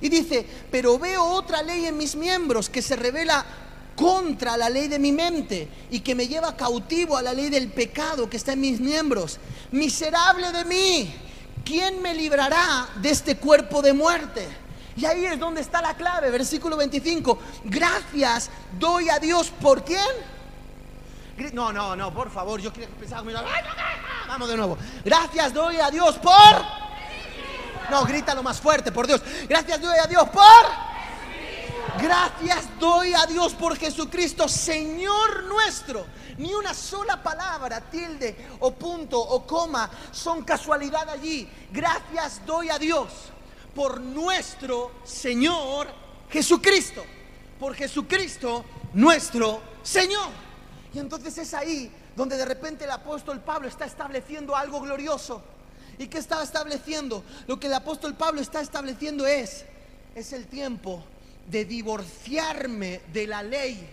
[0.00, 3.44] Y dice, pero veo otra ley en mis miembros que se revela
[3.94, 7.68] contra la ley de mi mente y que me lleva cautivo a la ley del
[7.68, 9.38] pecado que está en mis miembros.
[9.72, 11.14] Miserable de mí,
[11.64, 14.46] ¿quién me librará de este cuerpo de muerte?
[14.96, 17.38] Y ahí es donde está la clave, versículo 25.
[17.64, 20.00] Gracias doy a Dios por quién.
[21.52, 23.22] No, no, no, por favor, yo quiero pensar
[24.26, 24.78] Vamos de nuevo.
[25.04, 26.32] Gracias doy a Dios por.
[27.90, 29.20] No, grítalo más fuerte, por Dios.
[29.46, 30.86] Gracias doy a Dios por.
[32.00, 36.06] Gracias doy a Dios por Jesucristo, Señor nuestro.
[36.38, 41.48] Ni una sola palabra, tilde o punto o coma son casualidad allí.
[41.70, 43.08] Gracias doy a Dios
[43.76, 45.86] por nuestro Señor
[46.30, 47.04] Jesucristo.
[47.60, 50.30] Por Jesucristo nuestro Señor.
[50.94, 55.42] Y entonces es ahí donde de repente el apóstol Pablo está estableciendo algo glorioso.
[55.98, 57.22] ¿Y qué está estableciendo?
[57.46, 59.66] Lo que el apóstol Pablo está estableciendo es,
[60.14, 61.04] es el tiempo
[61.46, 63.86] de divorciarme de la ley.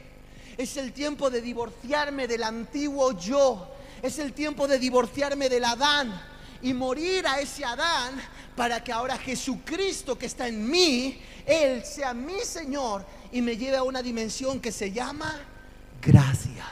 [0.58, 3.68] Es el tiempo de divorciarme del antiguo yo.
[4.02, 6.33] Es el tiempo de divorciarme del Adán
[6.64, 8.16] y morir a ese Adán
[8.56, 13.78] para que ahora Jesucristo que está en mí, Él sea mi Señor y me lleve
[13.78, 15.40] a una dimensión que se llama
[16.02, 16.66] gracia.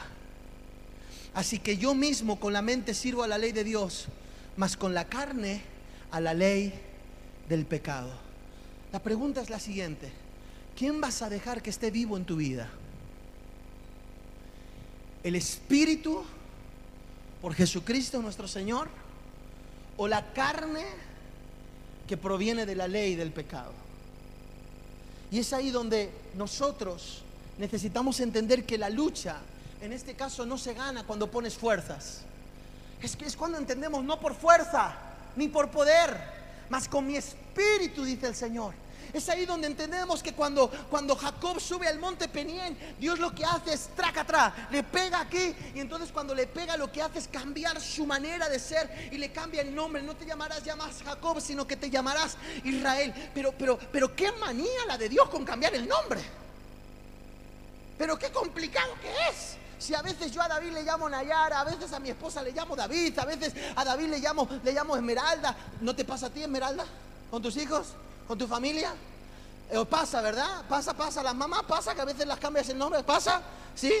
[1.34, 4.06] Así que yo mismo con la mente sirvo a la ley de Dios,
[4.56, 5.62] mas con la carne
[6.10, 6.74] a la ley
[7.48, 8.10] del pecado.
[8.92, 10.22] La pregunta es la siguiente.
[10.76, 12.68] ¿quién vas a dejar que esté vivo en tu vida?
[15.22, 16.24] ¿El Espíritu
[17.40, 18.88] por Jesucristo nuestro Señor?
[20.02, 20.84] ¿O la carne
[22.08, 23.70] que proviene de la ley del pecado?
[25.30, 27.22] Y es ahí donde nosotros
[27.56, 29.36] necesitamos entender que la lucha,
[29.80, 32.22] en este caso, no se gana cuando pones fuerzas.
[33.00, 34.92] Es que es cuando entendemos no por fuerza,
[35.36, 36.16] ni por poder,
[36.68, 38.74] mas con mi espíritu, dice el Señor.
[39.12, 43.44] Es ahí donde entendemos que cuando, cuando Jacob sube al monte Penién, Dios lo que
[43.44, 47.18] hace es traca atrás, le pega aquí y entonces cuando le pega lo que hace
[47.18, 50.02] es cambiar su manera de ser y le cambia el nombre.
[50.02, 53.12] No te llamarás ya más Jacob, sino que te llamarás Israel.
[53.34, 56.22] Pero, pero, pero qué manía la de Dios con cambiar el nombre.
[57.98, 59.56] Pero qué complicado que es.
[59.78, 62.52] Si a veces yo a David le llamo Nayara, a veces a mi esposa le
[62.52, 65.54] llamo David, a veces a David le llamo, le llamo Esmeralda.
[65.82, 66.86] ¿No te pasa a ti, Esmeralda?
[67.30, 67.88] ¿Con tus hijos?
[68.26, 68.94] Con tu familia?
[69.70, 70.64] Eh, pasa, ¿verdad?
[70.68, 71.22] Pasa, pasa.
[71.22, 73.42] Las mamás pasa que a veces las cambias el nombre, pasa,
[73.74, 73.92] ¿sí?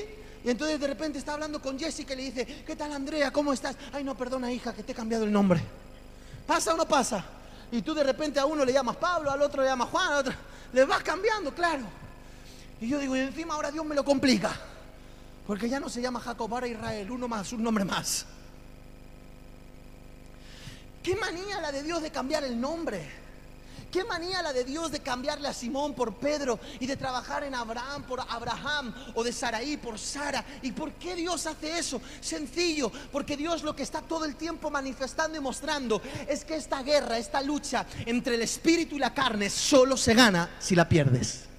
[0.44, 3.30] Y entonces de repente está hablando con Jessica y le dice, ¿qué tal Andrea?
[3.30, 3.76] ¿Cómo estás?
[3.92, 5.62] Ay, no, perdona hija, que te he cambiado el nombre.
[6.46, 7.24] ¿Pasa o no pasa?
[7.70, 10.18] Y tú de repente a uno le llamas Pablo, al otro le llamas Juan, al
[10.18, 10.34] otro...
[10.72, 11.84] Le vas cambiando, claro.
[12.80, 14.50] Y yo digo, y encima ahora Dios me lo complica.
[15.46, 18.26] Porque ya no se llama Jacob, ahora Israel, uno más, un nombre más.
[21.02, 23.21] ¿Qué manía la de Dios de cambiar el nombre?
[23.92, 27.54] Qué manía la de Dios de cambiarle a Simón por Pedro y de trabajar en
[27.54, 30.42] Abraham por Abraham o de Saraí por Sara.
[30.62, 32.00] ¿Y por qué Dios hace eso?
[32.22, 36.82] Sencillo, porque Dios lo que está todo el tiempo manifestando y mostrando es que esta
[36.82, 41.51] guerra, esta lucha entre el espíritu y la carne solo se gana si la pierdes.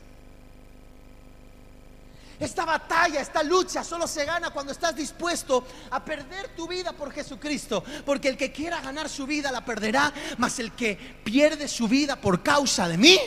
[2.44, 7.10] Esta batalla, esta lucha solo se gana cuando estás dispuesto a perder tu vida por
[7.14, 7.82] Jesucristo.
[8.06, 12.18] Porque el que quiera ganar su vida la perderá, mas el que pierde su vida
[12.18, 13.18] por causa de mí,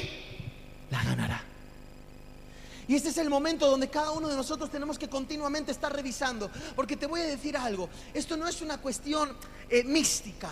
[0.91, 1.43] la ganará.
[2.89, 6.51] Y este es el momento donde cada uno de nosotros tenemos que continuamente estar revisando.
[6.75, 9.35] Porque te voy a decir algo, esto no es una cuestión
[9.71, 10.51] eh, mística.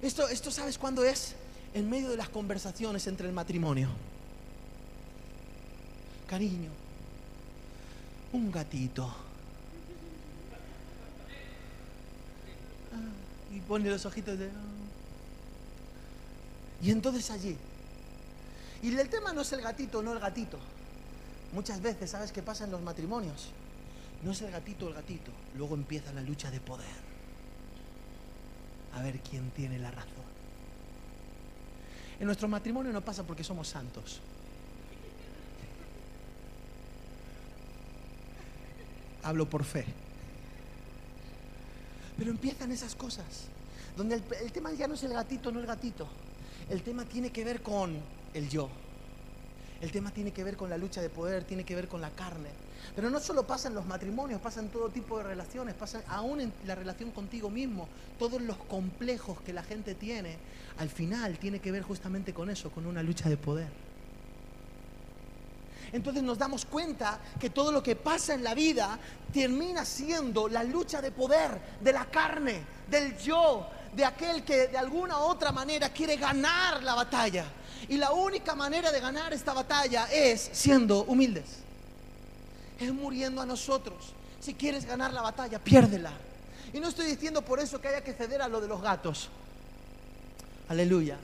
[0.00, 1.34] Esto, esto sabes cuándo es?
[1.74, 3.90] En medio de las conversaciones entre el matrimonio.
[6.26, 6.70] Cariño,
[8.34, 9.06] un gatito.
[12.92, 14.50] Ah, y pone los ojitos de...
[16.82, 17.56] Y entonces allí.
[18.82, 20.58] Y el tema no es el gatito, no el gatito.
[21.52, 23.50] Muchas veces, ¿sabes qué pasa en los matrimonios?
[24.22, 25.30] No es el gatito el gatito.
[25.56, 27.04] Luego empieza la lucha de poder.
[28.94, 30.24] A ver quién tiene la razón.
[32.18, 34.20] En nuestro matrimonio no pasa porque somos santos.
[39.24, 39.84] Hablo por fe.
[42.16, 43.24] Pero empiezan esas cosas,
[43.96, 46.06] donde el, tema ya no es el gatito, no el gatito.
[46.70, 47.98] El tema tiene que ver con
[48.32, 48.68] el yo.
[49.80, 52.10] El tema tiene que ver con la lucha de poder, tiene que ver con la
[52.10, 52.48] carne.
[52.94, 56.40] Pero no solo pasa en los matrimonios, pasa en todo tipo de relaciones, pasa aún
[56.40, 57.88] en la relación contigo mismo.
[58.18, 60.36] Todos los complejos que la gente tiene,
[60.78, 63.83] al final tiene que ver justamente con eso, con una lucha de poder
[65.94, 68.98] entonces nos damos cuenta que todo lo que pasa en la vida
[69.32, 74.76] termina siendo la lucha de poder de la carne, del yo, de aquel que de
[74.76, 77.44] alguna u otra manera quiere ganar la batalla.
[77.88, 81.60] Y la única manera de ganar esta batalla es siendo humildes.
[82.80, 84.14] Es muriendo a nosotros.
[84.40, 86.10] Si quieres ganar la batalla, piérdela.
[86.72, 89.28] Y no estoy diciendo por eso que haya que ceder a lo de los gatos.
[90.68, 91.18] Aleluya.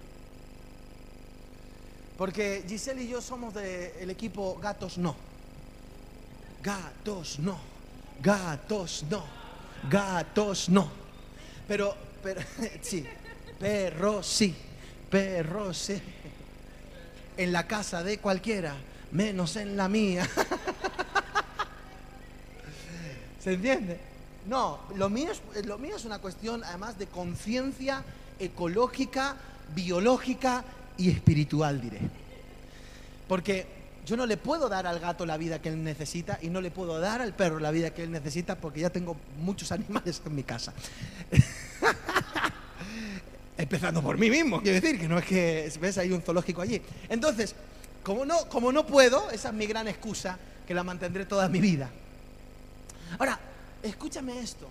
[2.21, 5.17] Porque Giselle y yo somos del equipo Gatos No.
[6.63, 7.59] Gatos no.
[8.21, 9.25] Gatos no.
[9.89, 10.91] Gatos no.
[11.67, 12.43] Pero, pero,
[12.83, 13.07] sí.
[13.59, 14.55] Perro sí.
[15.09, 15.99] Perro sí.
[17.39, 18.75] En la casa de cualquiera
[19.13, 20.29] menos en la mía.
[23.43, 23.99] ¿Se entiende?
[24.47, 28.05] No, lo mío, es, lo mío es una cuestión además de conciencia
[28.39, 29.37] ecológica,
[29.75, 30.65] biológica
[31.01, 31.99] y espiritual, diré.
[33.27, 33.67] Porque
[34.07, 36.71] yo no le puedo dar al gato la vida que él necesita y no le
[36.71, 40.35] puedo dar al perro la vida que él necesita porque ya tengo muchos animales en
[40.35, 40.75] mi casa.
[43.57, 46.81] Empezando por mí mismo, quiero decir, que no es que ves hay un zoológico allí.
[47.09, 47.55] Entonces,
[48.03, 51.61] como no, como no puedo, esa es mi gran excusa, que la mantendré toda mi
[51.61, 51.91] vida.
[53.19, 53.39] Ahora,
[53.83, 54.69] escúchame esto.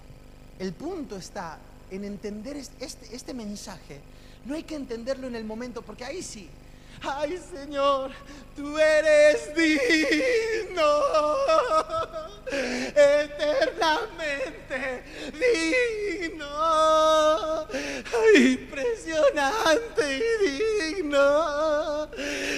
[0.58, 1.58] El punto está
[1.90, 4.02] en entender este, este mensaje.
[4.46, 6.50] No hay que entenderlo en el momento, porque ahí sí,
[7.02, 8.12] ay Señor,
[8.56, 10.86] tú eres digno,
[12.96, 15.04] eternamente
[16.38, 17.68] digno,
[18.36, 20.22] impresionante y
[20.96, 22.08] digno,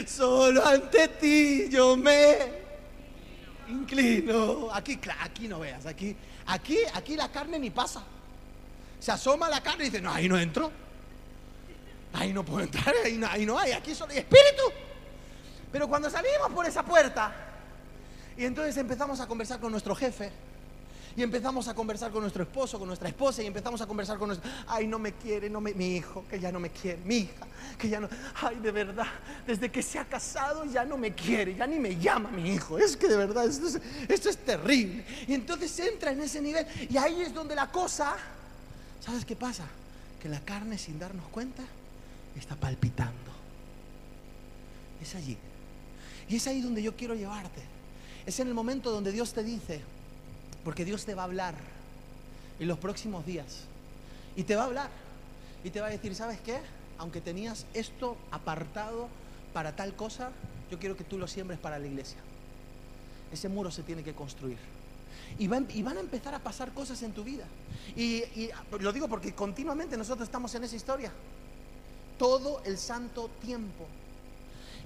[0.08, 2.38] solo ante ti yo me
[3.68, 4.70] inclino.
[4.72, 6.16] Aquí, aquí no veas, aquí,
[6.48, 8.04] aquí, aquí la carne ni pasa.
[9.00, 10.72] Se asoma la carne y dice, no, ahí no entro.
[12.14, 14.64] Ahí no puedo entrar, ahí no, ahí no hay, aquí solo hay espíritu.
[15.72, 17.34] Pero cuando salimos por esa puerta
[18.38, 20.32] y entonces empezamos a conversar con nuestro jefe,
[21.16, 24.30] y empezamos a conversar con nuestro esposo, con nuestra esposa, y empezamos a conversar con
[24.30, 24.50] nuestro.
[24.68, 27.48] Ay, no me quiere, no me, mi hijo, que ya no me quiere, mi hija,
[27.78, 28.08] que ya no.
[28.42, 29.08] Ay, de verdad,
[29.46, 32.78] desde que se ha casado ya no me quiere, ya ni me llama mi hijo.
[32.78, 35.06] Es que de verdad, esto es, esto es terrible.
[35.28, 38.16] Y entonces entra en ese nivel, y ahí es donde la cosa.
[39.02, 39.66] ¿Sabes qué pasa?
[40.22, 41.64] Que la carne, sin darnos cuenta,
[42.40, 43.32] está palpitando.
[45.02, 45.38] Es allí.
[46.30, 47.62] Y es ahí donde yo quiero llevarte.
[48.26, 49.82] Es en el momento donde Dios te dice,
[50.64, 51.56] porque Dios te va a hablar
[52.60, 53.64] en los próximos días.
[54.36, 54.90] Y te va a hablar.
[55.64, 56.60] Y te va a decir, ¿sabes qué?
[56.98, 59.10] Aunque tenías esto apartado
[59.54, 60.32] para tal cosa,
[60.70, 62.20] yo quiero que tú lo siembres para la iglesia.
[63.32, 64.58] Ese muro se tiene que construir.
[65.40, 67.46] Y van, a empezar a pasar cosas en tu vida.
[67.96, 68.24] y
[68.80, 71.12] lo digo porque continuamente nosotros estamos en esa historia
[72.22, 73.88] todo el santo tiempo.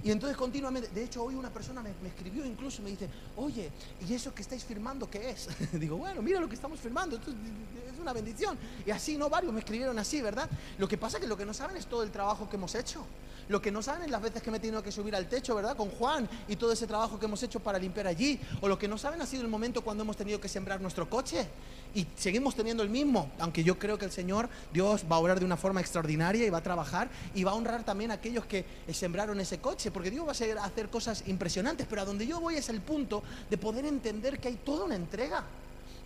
[0.02, 3.70] Y entonces continuamente, de hecho hoy una persona me, escribió incluso, me dice, oye,
[4.08, 5.46] ¿y eso que estáis firmando qué es?
[5.72, 8.56] Digo, bueno, mira lo que estamos firmando, esto es una bendición.
[8.86, 9.28] Y así, ¿no?
[9.28, 10.48] Varios me escribieron así, ¿verdad?
[10.78, 12.74] Lo que pasa es que lo que no saben es todo el trabajo que hemos
[12.74, 13.04] hecho.
[13.48, 15.76] Lo que no saben las veces que me he tenido que subir al techo, ¿verdad?
[15.76, 18.40] Con Juan y todo ese trabajo que hemos hecho para limpiar allí.
[18.60, 21.08] O lo que no saben ha sido el momento cuando hemos tenido que sembrar nuestro
[21.08, 21.46] coche.
[21.94, 25.38] Y seguimos teniendo el mismo, aunque yo creo que el Señor, Dios va a orar
[25.38, 28.44] de una forma extraordinaria y va a trabajar y va a honrar también a aquellos
[28.46, 31.86] que sembraron ese coche, porque Dios va a hacer cosas impresionantes.
[31.88, 34.96] Pero a donde yo voy es el punto de poder entender que hay toda una
[34.96, 35.44] entrega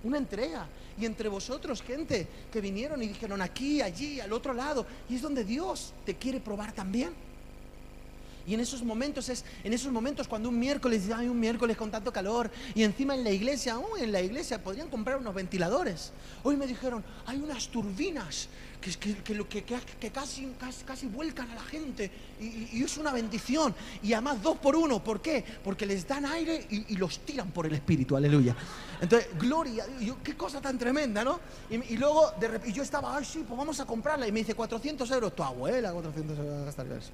[0.03, 0.67] una entrega.
[0.99, 4.87] Y entre vosotros, gente que vinieron y dijeron aquí, allí, al otro lado.
[5.09, 7.11] Y es donde Dios te quiere probar también.
[8.47, 11.91] Y en esos momentos es, en esos momentos cuando un miércoles, hay un miércoles con
[11.91, 16.13] tanto calor, y encima en la iglesia, aún en la iglesia podrían comprar unos ventiladores.
[16.43, 18.49] Hoy me dijeron, hay unas turbinas
[18.81, 18.91] que,
[19.23, 20.49] que, que, que casi,
[20.87, 23.75] casi, vuelcan a la gente y, es una bendición.
[24.03, 25.45] Y además dos por uno, ¿por qué?
[25.63, 28.57] Porque les dan aire y, los tiran por el Espíritu, aleluya.
[29.01, 29.85] Entonces, gloria,
[30.25, 31.41] qué cosa tan tremenda, ¿no?
[31.71, 34.27] Y, luego, de repente, yo estaba, ay, sí, pues vamos a comprarla.
[34.27, 37.11] Y me dice, 400 euros, tu abuela, 400 euros gastar eso.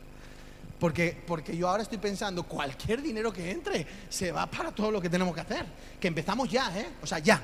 [0.79, 5.01] Porque, porque yo ahora estoy pensando, cualquier dinero que entre se va para todo lo
[5.01, 5.67] que tenemos que hacer.
[5.99, 6.89] Que empezamos ya, ¿eh?
[7.03, 7.41] O sea, ya.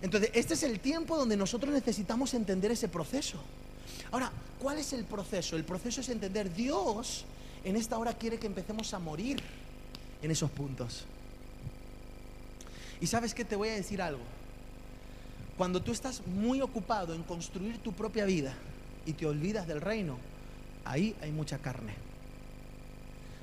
[0.00, 3.42] Entonces, este es el tiempo donde nosotros necesitamos entender ese proceso.
[4.12, 5.56] Ahora, ¿cuál es el proceso?
[5.56, 7.24] El proceso es entender, Dios
[7.64, 9.42] en esta hora quiere que empecemos a morir
[10.22, 11.04] en esos puntos.
[13.00, 14.22] Y sabes que te voy a decir algo.
[15.56, 18.54] Cuando tú estás muy ocupado en construir tu propia vida
[19.06, 20.18] y te olvidas del reino,
[20.84, 22.07] ahí hay mucha carne.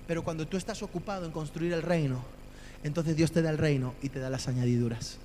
[0.08, 2.22] Pero cuando tú estás ocupado en construir el reino,
[2.84, 5.18] entonces Dios te da el reino y te da las añadiduras.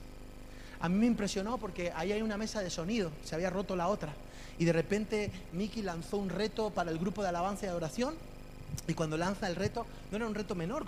[0.80, 3.88] A mí me impresionó porque ahí hay una mesa de sonido, se había roto la
[3.88, 4.14] otra.
[4.58, 8.14] Y de repente Miki lanzó un reto para el grupo de alabanza y adoración.
[8.86, 10.84] Y cuando lanza el reto, no era un reto menor,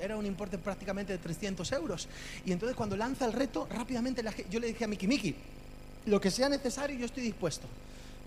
[0.00, 2.08] era un importe prácticamente de 300 euros.
[2.44, 5.34] Y entonces cuando lanza el reto, rápidamente yo le dije a Miki, Miki,
[6.06, 7.66] lo que sea necesario yo estoy dispuesto.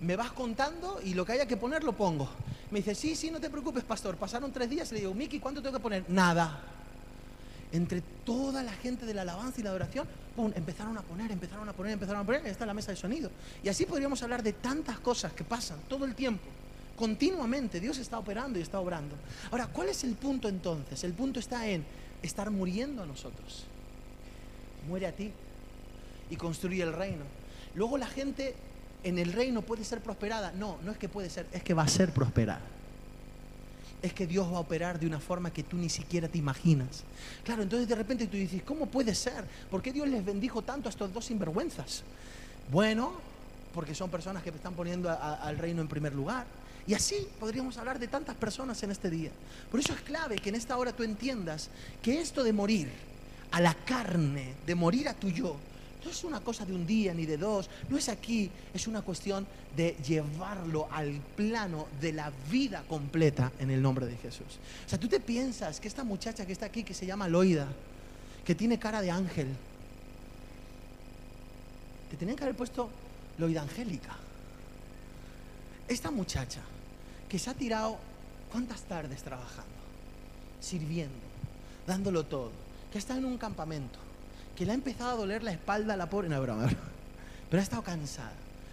[0.00, 2.28] Me vas contando y lo que haya que poner lo pongo.
[2.70, 4.16] Me dice, sí, sí, no te preocupes, pastor.
[4.16, 6.04] Pasaron tres días y le digo, Miki, ¿cuánto tengo que poner?
[6.08, 6.60] Nada
[7.72, 10.52] entre toda la gente de la alabanza y la adoración, ¡pum!
[10.54, 13.30] empezaron a poner, empezaron a poner, empezaron a poner, está la mesa de sonido.
[13.62, 16.44] Y así podríamos hablar de tantas cosas que pasan todo el tiempo.
[16.96, 19.14] Continuamente Dios está operando y está obrando.
[19.50, 21.02] Ahora, ¿cuál es el punto entonces?
[21.04, 21.84] El punto está en
[22.22, 23.64] estar muriendo a nosotros.
[24.88, 25.30] Muere a ti
[26.30, 27.24] y construye el reino.
[27.74, 28.54] Luego la gente
[29.04, 30.52] en el reino puede ser prosperada.
[30.52, 32.60] No, no es que puede ser, es que va a ser prosperada.
[34.02, 37.02] es que Dios va a operar de una forma que tú ni siquiera te imaginas.
[37.44, 39.44] Claro, entonces de repente tú dices, ¿cómo puede ser?
[39.70, 42.02] ¿Por qué Dios les bendijo tanto a estos dos sinvergüenzas?
[42.70, 43.12] Bueno,
[43.74, 46.46] porque son personas que están poniendo al reino en primer lugar.
[46.86, 49.30] Y así podríamos hablar de tantas personas en este día.
[49.70, 51.68] Por eso es clave que en esta hora tú entiendas
[52.00, 52.88] que esto de morir
[53.50, 55.56] a la carne, de morir a tu yo,
[56.06, 59.02] no es una cosa de un día ni de dos, no es aquí, es una
[59.02, 59.44] cuestión
[59.76, 64.46] de llevarlo al plano de la vida completa en el nombre de Jesús.
[64.86, 67.66] O sea, tú te piensas que esta muchacha que está aquí, que se llama Loida,
[68.44, 69.48] que tiene cara de ángel,
[72.08, 72.88] te tenían que haber puesto
[73.38, 74.16] Loida Angélica.
[75.88, 76.60] Esta muchacha
[77.28, 77.98] que se ha tirado
[78.52, 79.74] cuántas tardes trabajando,
[80.60, 81.18] sirviendo,
[81.84, 82.52] dándolo todo,
[82.92, 84.05] que está en un campamento,
[84.56, 86.68] que le ha empezado a doler la espalda a la pobre, no broma,
[87.48, 88.32] pero ha estado cansada.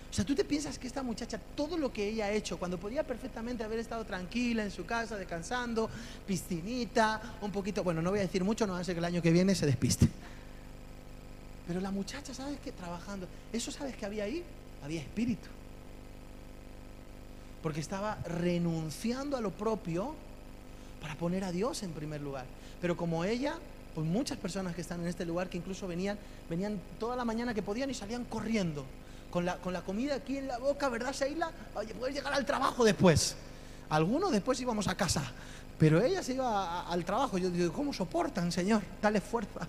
[0.09, 2.79] O sea, tú te piensas que esta muchacha, todo lo que ella ha hecho, cuando
[2.79, 5.89] podía perfectamente haber estado tranquila en su casa, descansando,
[6.27, 9.31] piscinita, un poquito, bueno, no voy a decir mucho, no ser que el año que
[9.31, 10.07] viene se despiste.
[11.67, 12.71] Pero la muchacha, ¿sabes qué?
[12.71, 13.27] Trabajando.
[13.51, 14.43] ¿Eso sabes que había ahí?
[14.83, 15.47] Había espíritu.
[17.63, 20.13] Porque estaba renunciando a lo propio
[21.01, 22.45] para poner a Dios en primer lugar.
[22.81, 23.55] Pero como ella
[23.93, 26.17] pues muchas personas que están en este lugar que incluso venían,
[26.49, 28.85] venían toda la mañana que podían y salían corriendo.
[29.29, 31.51] Con la, con la comida aquí en la boca, ¿verdad, Sheila?
[31.73, 33.35] Oye, puedes llegar al trabajo después.
[33.89, 35.23] Algunos después íbamos a casa,
[35.79, 37.39] pero ella se iba al trabajo.
[37.39, 38.83] Yo digo, ¿cómo soportan, Señor?
[39.01, 39.67] Dale fuerza.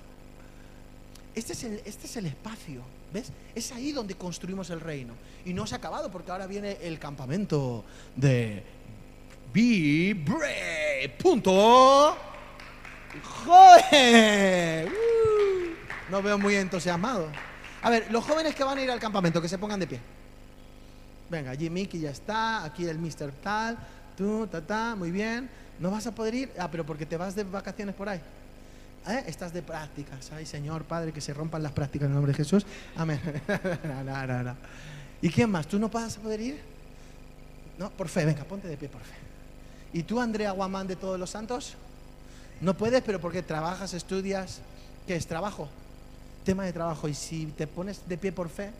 [1.34, 3.32] Este es, el, este es el espacio, ¿ves?
[3.54, 5.14] Es ahí donde construimos el reino.
[5.44, 8.62] Y no se ha acabado porque ahora viene el campamento de
[9.52, 10.14] Be.
[13.22, 14.88] ¡Joven!
[14.88, 17.28] Uh, no veo muy entusiasmado.
[17.82, 20.00] A ver, los jóvenes que van a ir al campamento, que se pongan de pie.
[21.30, 23.32] Venga, allí Mickey ya está, aquí el Mr.
[23.42, 23.78] Tal,
[24.16, 25.48] tú, ta, ta, muy bien.
[25.78, 26.52] ¿No vas a poder ir?
[26.58, 28.20] Ah, pero porque te vas de vacaciones por ahí.
[29.08, 29.24] ¿Eh?
[29.26, 30.32] Estás de prácticas.
[30.32, 32.64] Ay, Señor, Padre, que se rompan las prácticas en el nombre de Jesús.
[32.96, 33.20] Amén.
[35.22, 35.66] ¿Y quién más?
[35.66, 36.60] ¿Tú no vas a poder ir?
[37.78, 39.14] No, por fe, venga, ponte de pie por fe.
[39.92, 41.76] ¿Y tú, Andrea Guamán de Todos los Santos?
[42.64, 44.62] No puedes, pero porque trabajas, estudias,
[45.06, 45.68] ¿qué es trabajo?
[46.46, 47.06] Tema de trabajo.
[47.06, 48.70] Y si te pones de pie por fe,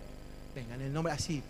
[0.55, 1.43] venga, en el nombre así.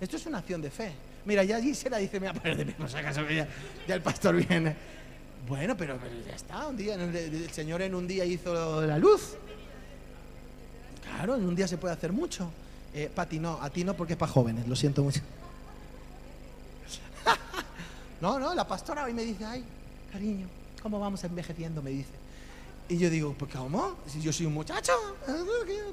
[0.00, 0.92] Esto es una acción de fe.
[1.26, 3.46] Mira, ya Gisela dice, me voy a poner de pie, por si acaso ya,
[3.86, 4.74] ya el pastor viene.
[5.46, 9.34] Bueno, pero, ya está, un día, el Señor en un día hizo la luz.
[11.02, 12.50] Claro, en un día se puede hacer mucho.
[12.94, 15.20] Eh, Pati, no, a ti no porque es para jóvenes, lo siento mucho.
[18.22, 19.62] no, no, la pastora hoy me dice, ay,
[20.10, 20.48] cariño,
[20.84, 21.80] ¿Cómo vamos envejeciendo?
[21.80, 22.12] Me dice.
[22.90, 23.96] Y yo digo, pues ¿cómo?
[24.06, 24.92] Si yo soy un muchacho,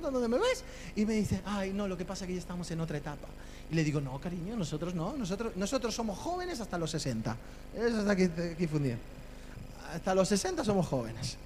[0.02, 0.66] ¿dónde me ves?
[0.98, 3.30] Y me dice, ay, no, lo que pasa es que ya estamos en otra etapa.
[3.72, 7.38] Y le digo, no, cariño, nosotros no, nosotros, nosotros somos jóvenes hasta los 60.
[7.74, 8.98] Eso está aquí, aquí fundido.
[9.94, 11.38] Hasta los 60 somos jóvenes.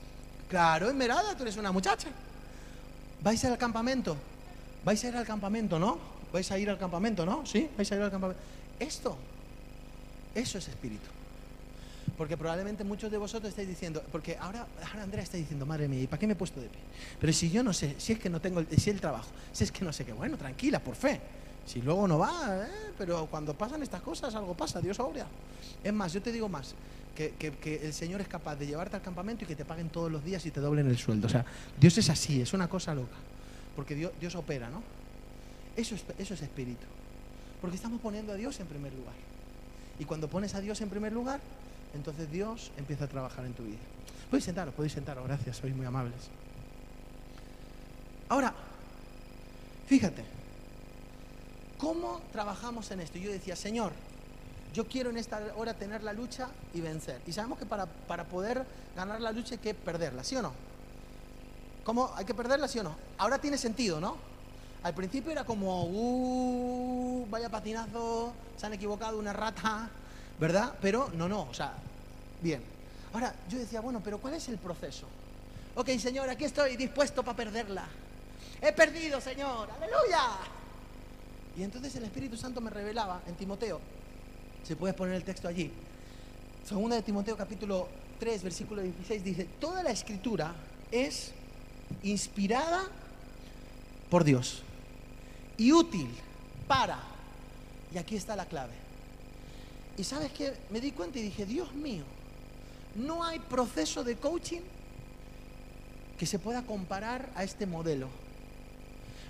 [0.49, 2.07] Claro, Esmeralda, tú eres una muchacha.
[3.21, 4.17] ¿Vais al campamento?
[4.83, 5.99] ¿Vais a ir al campamento, no?
[6.33, 7.45] ¿Vais a ir al campamento, no?
[7.45, 7.69] ¿Sí?
[7.77, 8.41] ¿Vais a ir al campamento?
[8.79, 9.15] Esto,
[10.33, 11.14] eso es espíritu.
[12.17, 14.65] Porque probablemente muchos de vosotros estáis diciendo, porque ahora,
[15.01, 16.79] Andrea está diciendo, madre mía, ¿y para qué me he puesto de pie?
[17.19, 19.65] Pero si yo no sé, si es que no tengo, el, si el trabajo, si
[19.65, 21.19] es que no sé qué, bueno, tranquila, por fe.
[21.65, 22.93] Si luego no va, ¿eh?
[22.97, 25.25] pero cuando pasan estas cosas, algo pasa, Dios obra.
[25.83, 26.75] Es más, yo te digo más,
[27.15, 30.11] que, que, el Señor es capaz de llevarte al campamento y que te paguen todos
[30.11, 31.27] los días y te doblen el sueldo.
[31.27, 31.43] O sea,
[31.79, 33.15] Dios es así, es una cosa loca.
[33.75, 34.83] Porque Dios, Dios opera, ¿no?
[35.75, 36.85] Eso es, eso es espíritu.
[37.59, 39.15] Porque estamos poniendo a Dios en primer lugar.
[39.97, 41.39] Y cuando pones a Dios en primer lugar,
[41.95, 43.79] entonces Dios empieza a trabajar en tu vida.
[44.29, 46.29] Podéis sentaros, podéis sentaros, gracias, sois muy amables.
[48.27, 48.53] Ahora,
[49.87, 50.23] fíjate,
[51.77, 53.17] ¿cómo trabajamos en esto?
[53.17, 53.91] Yo decía, Señor,
[54.73, 57.21] yo quiero en esta hora tener la lucha y vencer.
[57.27, 58.65] Y sabemos que para, para poder
[58.95, 60.53] ganar la lucha hay que perderla, ¿sí o no?
[61.85, 62.11] ¿Cómo?
[62.15, 62.95] ¿Hay que perderla, sí o no?
[63.17, 64.17] Ahora tiene sentido, ¿no?
[64.83, 69.89] Al principio era como, uh, vaya patinazo, se han equivocado una rata,
[70.39, 70.75] ¿verdad?
[70.81, 71.73] Pero no, no, o sea,
[72.41, 72.61] bien.
[73.13, 75.07] Ahora, yo decía, bueno, pero ¿cuál es el proceso?
[75.75, 77.85] Ok, Señor, aquí estoy dispuesto para perderla.
[78.61, 80.37] He perdido, Señor, aleluya.
[81.57, 83.79] Y entonces el Espíritu Santo me revelaba en Timoteo,
[84.63, 85.71] si puedes poner el texto allí,
[86.67, 87.87] segunda de Timoteo capítulo
[88.19, 90.53] 3, versículo 16, dice, toda la escritura
[90.91, 91.31] es
[92.03, 92.83] inspirada
[94.09, 94.63] por Dios
[95.57, 96.09] y útil
[96.67, 96.99] para,
[97.93, 98.73] y aquí está la clave,
[99.97, 102.03] y sabes que me di cuenta y dije, Dios mío,
[102.95, 104.61] no hay proceso de coaching
[106.17, 108.07] que se pueda comparar a este modelo.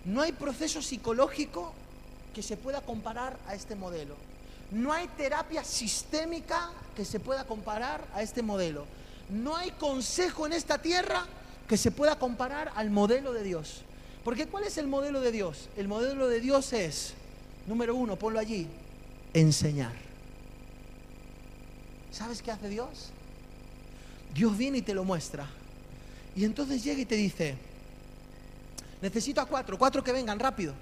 [0.05, 1.73] No hay proceso psicológico
[2.33, 4.15] que se pueda comparar a este modelo.
[4.71, 8.85] No hay terapia sistémica que se pueda comparar a este modelo.
[9.29, 11.25] No hay consejo en esta tierra
[11.67, 13.81] que se pueda comparar al modelo de Dios.
[14.23, 15.69] Porque ¿cuál es el modelo de Dios?
[15.77, 17.13] El modelo de Dios es,
[17.67, 18.67] número uno, ponlo allí,
[19.33, 20.04] enseñar.
[22.15, 23.09] ¿Sabes qué hace Dios?
[24.33, 25.45] Dios viene y te lo muestra.
[26.33, 27.57] Y entonces llega y te dice,
[29.01, 30.73] necesito a cuatro, cuatro que vengan rápido.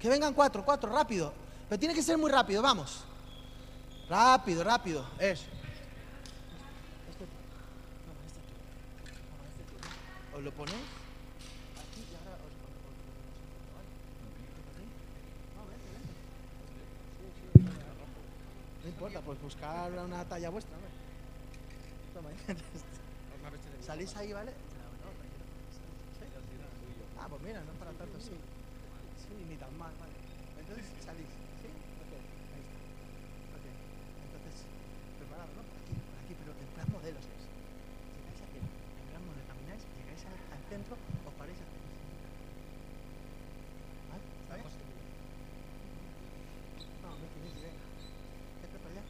[0.00, 1.32] Que vengan cuatro, cuatro, rápido.
[1.68, 3.04] Pero tiene que ser muy rápido, vamos.
[4.08, 5.06] Rápido, rápido.
[5.20, 5.44] Eso.
[10.34, 10.74] ¿Os lo ponéis?
[10.74, 12.62] Aquí y ahora os
[18.82, 20.76] No importa, pues buscar una talla vuestra.
[22.14, 22.30] Toma,
[23.86, 24.52] ¿Salís ahí, vale?
[27.18, 28.34] Ah, pues mira, no para tanto, sí.
[29.22, 30.12] Sí, ni tan mal, vale.
[30.58, 31.30] Entonces salís,
[31.62, 31.70] ¿sí?
[32.02, 32.12] Ok,
[32.54, 32.78] ahí está.
[33.54, 33.66] Ok,
[34.26, 34.66] entonces,
[35.18, 35.62] preparado, ¿no?
[35.62, 37.42] Por aquí, por aquí, pero en plan modelos es.
[38.18, 41.78] Llegáis aquí, en plan modelo, camináis, llegáis al, al centro, os paráis aquí.
[44.10, 44.24] ¿Vale?
[44.42, 44.66] ¿Está bien?
[47.02, 47.74] No, no tenéis idea.
[48.62, 49.02] Vete para allá.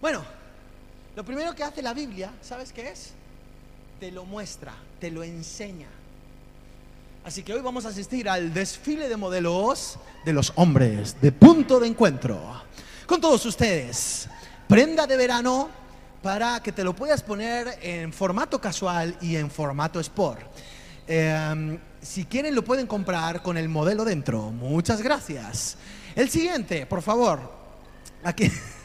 [0.00, 0.24] Bueno,
[1.14, 3.10] lo primero que hace la Biblia, ¿sabes qué es?
[3.98, 5.88] Te lo muestra, te lo enseña.
[7.22, 11.78] Así que hoy vamos a asistir al desfile de modelos de los hombres de punto
[11.78, 12.40] de encuentro.
[13.04, 14.26] Con todos ustedes,
[14.66, 15.68] prenda de verano
[16.22, 20.40] para que te lo puedas poner en formato casual y en formato sport.
[21.06, 24.50] Eh, si quieren lo pueden comprar con el modelo dentro.
[24.50, 25.76] Muchas gracias.
[26.16, 27.52] El siguiente, por favor.
[28.24, 28.50] Aquí,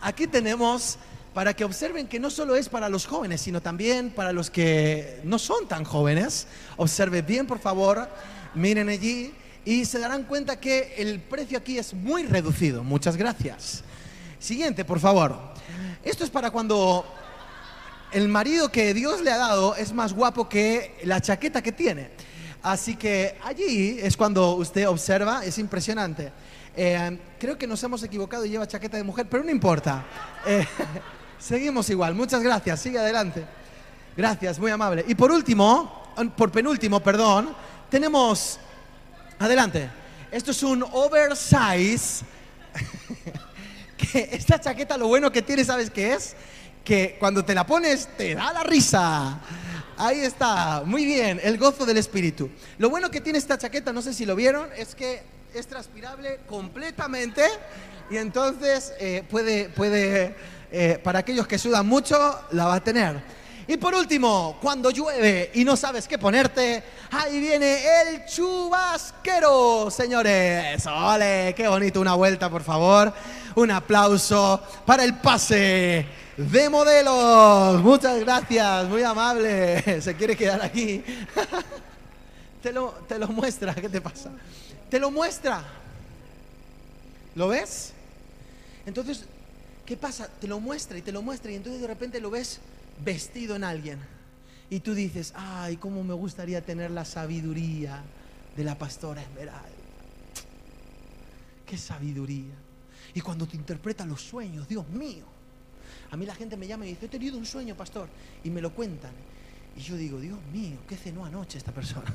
[0.00, 0.98] aquí tenemos
[1.34, 5.20] para que observen que no solo es para los jóvenes, sino también para los que
[5.24, 6.46] no son tan jóvenes.
[6.76, 8.08] Observe bien, por favor,
[8.54, 9.32] miren allí
[9.64, 12.82] y se darán cuenta que el precio aquí es muy reducido.
[12.82, 13.84] Muchas gracias.
[14.38, 15.38] Siguiente, por favor.
[16.02, 17.04] Esto es para cuando
[18.12, 22.10] el marido que Dios le ha dado es más guapo que la chaqueta que tiene.
[22.62, 26.32] Así que allí es cuando usted observa, es impresionante.
[26.76, 30.04] Eh, creo que nos hemos equivocado y lleva chaqueta de mujer, pero no importa.
[30.46, 30.66] Eh,
[31.38, 32.14] seguimos igual.
[32.14, 32.80] Muchas gracias.
[32.80, 33.44] Sigue adelante.
[34.16, 35.04] Gracias, muy amable.
[35.08, 37.54] Y por último, por penúltimo, perdón,
[37.88, 38.58] tenemos.
[39.38, 39.90] Adelante.
[40.30, 42.24] Esto es un oversize.
[43.96, 46.34] que esta chaqueta lo bueno que tiene, ¿sabes qué es?
[46.84, 49.40] Que cuando te la pones te da la risa.
[49.96, 52.50] Ahí está, muy bien, el gozo del espíritu.
[52.78, 55.22] Lo bueno que tiene esta chaqueta, no sé si lo vieron, es que
[55.54, 57.42] es transpirable completamente
[58.10, 60.34] y entonces eh, puede, puede
[60.72, 62.16] eh, para aquellos que sudan mucho,
[62.52, 63.20] la va a tener.
[63.66, 66.82] Y por último, cuando llueve y no sabes qué ponerte,
[67.12, 70.84] ahí viene el chubasquero, señores.
[70.86, 71.54] ¡Ole!
[71.56, 72.00] ¡Qué bonito!
[72.00, 73.12] Una vuelta, por favor.
[73.54, 76.04] Un aplauso para el pase
[76.36, 77.80] de modelos.
[77.80, 80.02] Muchas gracias, muy amable.
[80.02, 81.04] Se quiere quedar aquí.
[82.62, 84.30] Te lo, te lo muestra, ¿qué te pasa?
[84.90, 85.64] Te lo muestra.
[87.36, 87.92] ¿Lo ves?
[88.86, 89.24] Entonces,
[89.86, 90.28] ¿qué pasa?
[90.28, 92.60] Te lo muestra y te lo muestra y entonces de repente lo ves
[93.04, 94.00] vestido en alguien.
[94.68, 98.02] Y tú dices, ay, cómo me gustaría tener la sabiduría
[98.56, 99.68] de la pastora Esmeralda.
[101.66, 102.54] Qué sabiduría.
[103.14, 105.24] Y cuando te interpreta los sueños, Dios mío.
[106.10, 108.08] A mí la gente me llama y dice, he tenido un sueño, pastor.
[108.42, 109.12] Y me lo cuentan.
[109.76, 112.12] Y yo digo, Dios mío, ¿qué cenó anoche esta persona?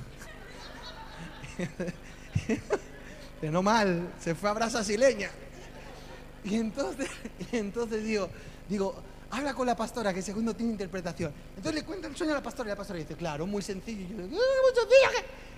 [3.42, 5.30] Cenó mal, se fue a brasa sileña.
[6.44, 7.10] Y entonces,
[7.52, 8.30] y entonces digo,
[8.70, 8.96] digo,
[9.32, 11.34] habla con la pastora que segundo tiene interpretación.
[11.56, 14.02] Entonces le cuenta el sueño a la pastora y la pastora dice, claro, muy sencillo.
[14.02, 15.10] Y yo digo, "Ah, muy sencillo.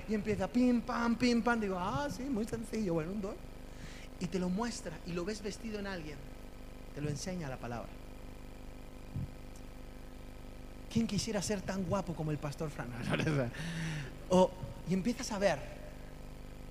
[0.08, 0.12] ¿qué?".
[0.12, 1.60] Y empieza pim, pam, pim, pam.
[1.60, 2.94] Digo, ah, sí, muy sencillo.
[2.94, 3.36] Bueno, un don.
[4.20, 6.18] Y te lo muestra y lo ves vestido en alguien.
[6.96, 7.90] Te lo enseña la palabra.
[10.92, 12.88] ¿Quién quisiera ser tan guapo como el pastor Fran?
[14.30, 14.52] O,
[14.90, 15.77] y empiezas a ver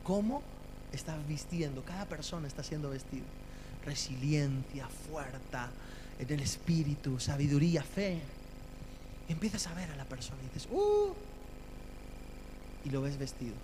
[0.07, 0.41] cómo
[0.93, 3.25] estás vistiendo, cada persona está siendo vestido.
[3.85, 5.69] Resiliencia, fuerza,
[6.19, 8.21] en el espíritu, sabiduría, fe.
[9.29, 11.13] Empiezas a ver a la persona y dices, ¡uh!
[12.85, 13.55] Y lo ves vestido.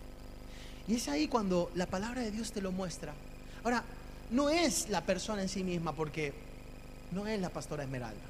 [0.89, 3.15] Y es ahí cuando la palabra de Dios te lo muestra.
[3.63, 3.85] Ahora,
[4.33, 6.33] no es la persona en sí misma, porque
[7.13, 8.21] no es la pastora Esmeralda.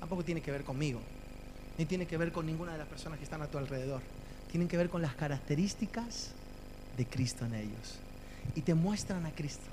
[0.00, 1.00] Tampoco tiene que ver conmigo,
[1.78, 4.02] ni tiene que ver con ninguna de las personas que están a tu alrededor.
[4.50, 6.34] Tienen que ver con las características
[6.96, 7.98] de Cristo en ellos.
[8.54, 9.64] Y te muestran a Cristo.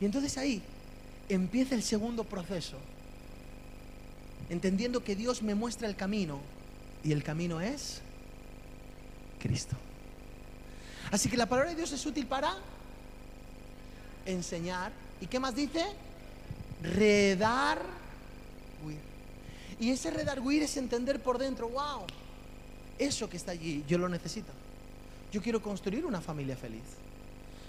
[0.00, 0.62] Y entonces ahí
[1.28, 2.76] empieza el segundo proceso.
[4.50, 6.40] Entendiendo que Dios me muestra el camino.
[7.04, 8.00] Y el camino es
[9.40, 9.76] Cristo.
[11.10, 12.56] Así que la palabra de Dios es útil para
[14.24, 15.84] enseñar, ¿Y qué más dice?
[16.82, 17.86] Redarguir.
[19.78, 22.02] Y ese redarguir es entender por dentro, wow,
[22.98, 24.50] eso que está allí, yo lo necesito.
[25.32, 26.82] Yo quiero construir una familia feliz.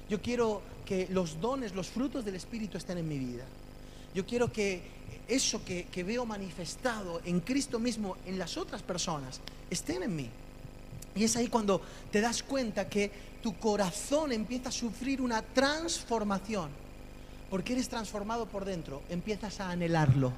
[0.09, 3.45] Yo quiero que los dones, los frutos del Espíritu estén en mi vida.
[4.13, 4.81] Yo quiero que
[5.27, 9.39] eso que, veo manifestado en Cristo mismo, en las otras personas,
[9.69, 10.29] estén en mí.
[11.15, 13.11] Y es ahí cuando te das cuenta que
[13.41, 16.69] tu corazón empieza a sufrir una transformación.
[17.49, 20.33] Porque eres transformado por dentro, empiezas a anhelarlo.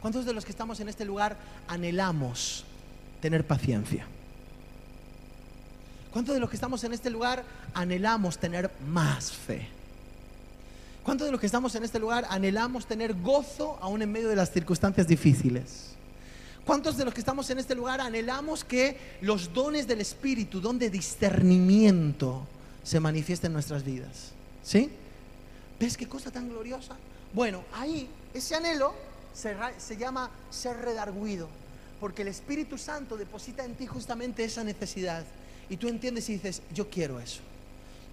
[0.00, 1.36] ¿Cuántos de los que estamos en este lugar
[1.66, 2.64] anhelamos
[3.20, 4.06] tener paciencia?
[6.14, 7.44] ¿Cuántos de los que estamos en este lugar
[7.74, 9.66] anhelamos tener más fe?
[11.02, 14.36] ¿Cuántos de los que estamos en este lugar anhelamos tener gozo aún en medio de
[14.36, 15.88] las circunstancias difíciles?
[16.64, 20.78] ¿Cuántos de los que estamos en este lugar anhelamos que los dones del Espíritu, don
[20.78, 22.46] de discernimiento,
[22.84, 24.30] se manifiesten en nuestras vidas?
[24.62, 24.90] ¿Sí?
[25.80, 26.94] ¿Ves qué cosa tan gloriosa?
[27.32, 28.94] Bueno, ahí ese anhelo
[29.34, 31.48] se, se llama ser redarguido,
[31.98, 35.24] porque el Espíritu Santo deposita en ti justamente esa necesidad.
[35.68, 37.40] Y tú entiendes y dices, yo quiero eso.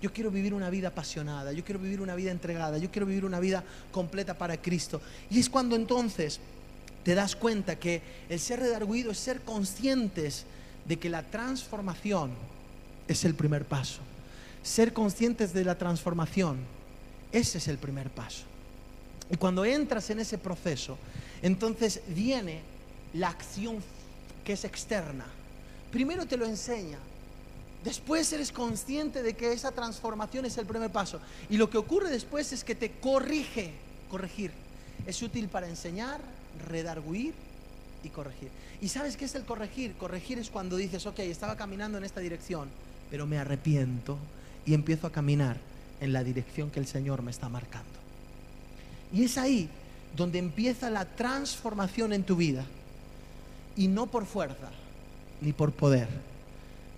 [0.01, 3.23] Yo quiero vivir una vida apasionada, yo quiero vivir una vida entregada, yo quiero vivir
[3.23, 4.99] una vida completa para Cristo.
[5.29, 6.39] Y es cuando entonces
[7.03, 10.45] te das cuenta que el ser redarguido es ser conscientes
[10.85, 12.31] de que la transformación
[13.07, 13.99] es el primer paso.
[14.63, 16.57] Ser conscientes de la transformación,
[17.31, 18.43] ese es el primer paso.
[19.29, 20.97] Y cuando entras en ese proceso,
[21.41, 22.61] entonces viene
[23.13, 23.77] la acción
[24.43, 25.25] que es externa.
[25.91, 26.97] Primero te lo enseña,
[27.83, 31.19] después eres consciente de que esa transformación es el primer paso.
[31.49, 33.73] Y lo que ocurre después es que te corrige,
[34.09, 34.51] corregir.
[35.05, 36.19] Es útil para enseñar,
[36.67, 37.33] redarguir
[38.03, 38.49] y corregir.
[38.81, 39.93] ¿Y sabes qué es el corregir?
[39.93, 42.69] Corregir es cuando dices, ok, estaba caminando en esta dirección,
[43.09, 44.17] pero me arrepiento
[44.65, 45.57] y empiezo a caminar
[45.99, 47.89] en la dirección que el Señor me está marcando.
[49.13, 49.69] Y es ahí
[50.15, 52.65] donde empieza la transformación en tu vida.
[53.75, 54.69] Y no por fuerza,
[55.39, 56.09] ni por poder,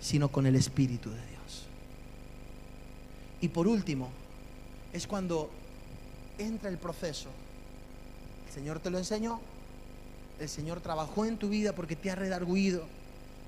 [0.04, 1.66] sino con el Espíritu de Dios.
[3.40, 4.10] Y por último,
[4.92, 5.48] es cuando
[6.38, 7.30] entra el proceso
[8.54, 9.40] Señor te lo enseñó,
[10.38, 12.84] el Señor trabajó en tu vida porque te ha redarguido,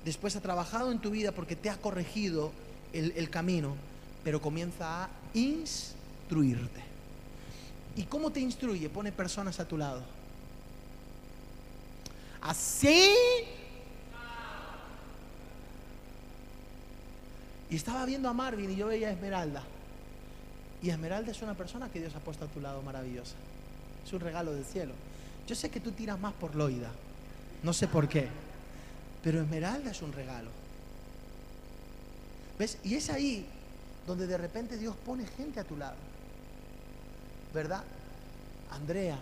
[0.03, 2.51] después ha trabajado en tu vida porque te ha corregido
[2.91, 3.75] el, el camino,
[4.25, 6.81] pero comienza a instruirte.
[7.95, 8.89] ¿Y cómo te instruye?
[8.89, 10.03] Pone personas a tu lado.
[12.41, 13.09] Así.
[17.69, 19.63] Y estaba viendo a Marvin y yo veía a Esmeralda.
[20.81, 23.35] Y Esmeralda es una persona que Dios ha puesto a tu lado maravillosa.
[24.05, 24.93] Es un regalo del cielo.
[25.47, 26.91] Yo sé que tú tiras más por Loida.
[27.63, 28.27] No sé por qué.
[29.23, 30.49] Pero Esmeralda es un regalo.
[32.57, 32.77] ¿Ves?
[32.83, 33.45] Y es ahí
[34.05, 35.95] donde de repente Dios pone gente a tu lado.
[37.53, 37.83] ¿Verdad?
[38.71, 39.17] Andrea,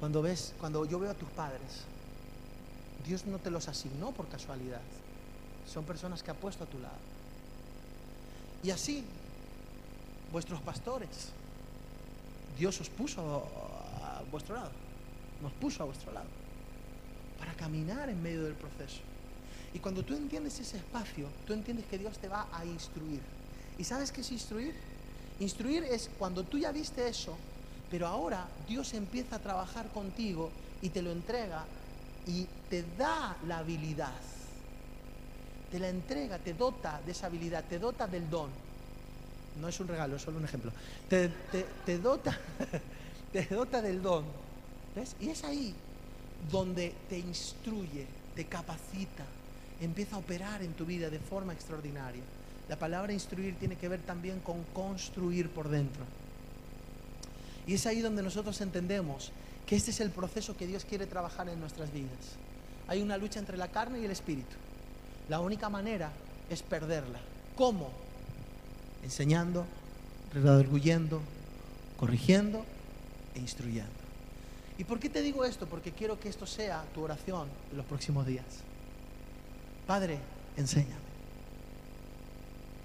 [0.00, 1.84] cuando ves, cuando yo veo a tus padres,
[3.06, 4.80] Dios no te los asignó por casualidad.
[5.66, 6.96] Son personas que ha puesto a tu lado.
[8.62, 9.04] Y así,
[10.32, 11.30] vuestros pastores,
[12.58, 13.46] Dios os puso
[14.30, 14.70] vuestro lado,
[15.42, 16.26] nos puso a vuestro lado,
[17.38, 19.00] para caminar en medio del proceso.
[19.72, 23.20] Y cuando tú entiendes ese espacio, tú entiendes que Dios te va a instruir.
[23.78, 24.74] ¿Y sabes qué es instruir?
[25.40, 27.36] Instruir es cuando tú ya viste eso,
[27.90, 30.50] pero ahora Dios empieza a trabajar contigo
[30.82, 31.64] y te lo entrega
[32.26, 34.12] y te da la habilidad.
[35.70, 38.50] Te la entrega, te dota de esa habilidad, te dota del don.
[39.60, 40.72] No es un regalo, es solo un ejemplo.
[41.08, 42.38] Te, te, te dota
[43.32, 44.24] te dota del don.
[44.94, 45.14] ¿Ves?
[45.20, 45.74] Y es ahí
[46.50, 49.24] donde te instruye, te capacita,
[49.80, 52.22] empieza a operar en tu vida de forma extraordinaria.
[52.68, 56.04] La palabra instruir tiene que ver también con construir por dentro.
[57.66, 59.30] Y es ahí donde nosotros entendemos
[59.66, 62.36] que este es el proceso que Dios quiere trabajar en nuestras vidas.
[62.86, 64.56] Hay una lucha entre la carne y el espíritu.
[65.28, 66.10] La única manera
[66.48, 67.20] es perderla.
[67.56, 67.90] ¿Cómo?
[69.02, 69.66] Enseñando,
[70.32, 71.20] redarguyendo,
[71.98, 72.64] corrigiendo
[73.34, 73.90] e instruyendo.
[74.78, 75.66] ¿Y por qué te digo esto?
[75.66, 78.44] Porque quiero que esto sea tu oración en los próximos días.
[79.86, 80.18] Padre,
[80.56, 81.08] enséñame.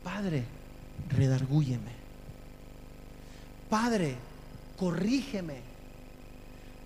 [0.03, 0.43] Padre,
[1.09, 1.91] redargúyeme.
[3.69, 4.15] Padre,
[4.77, 5.61] corrígeme.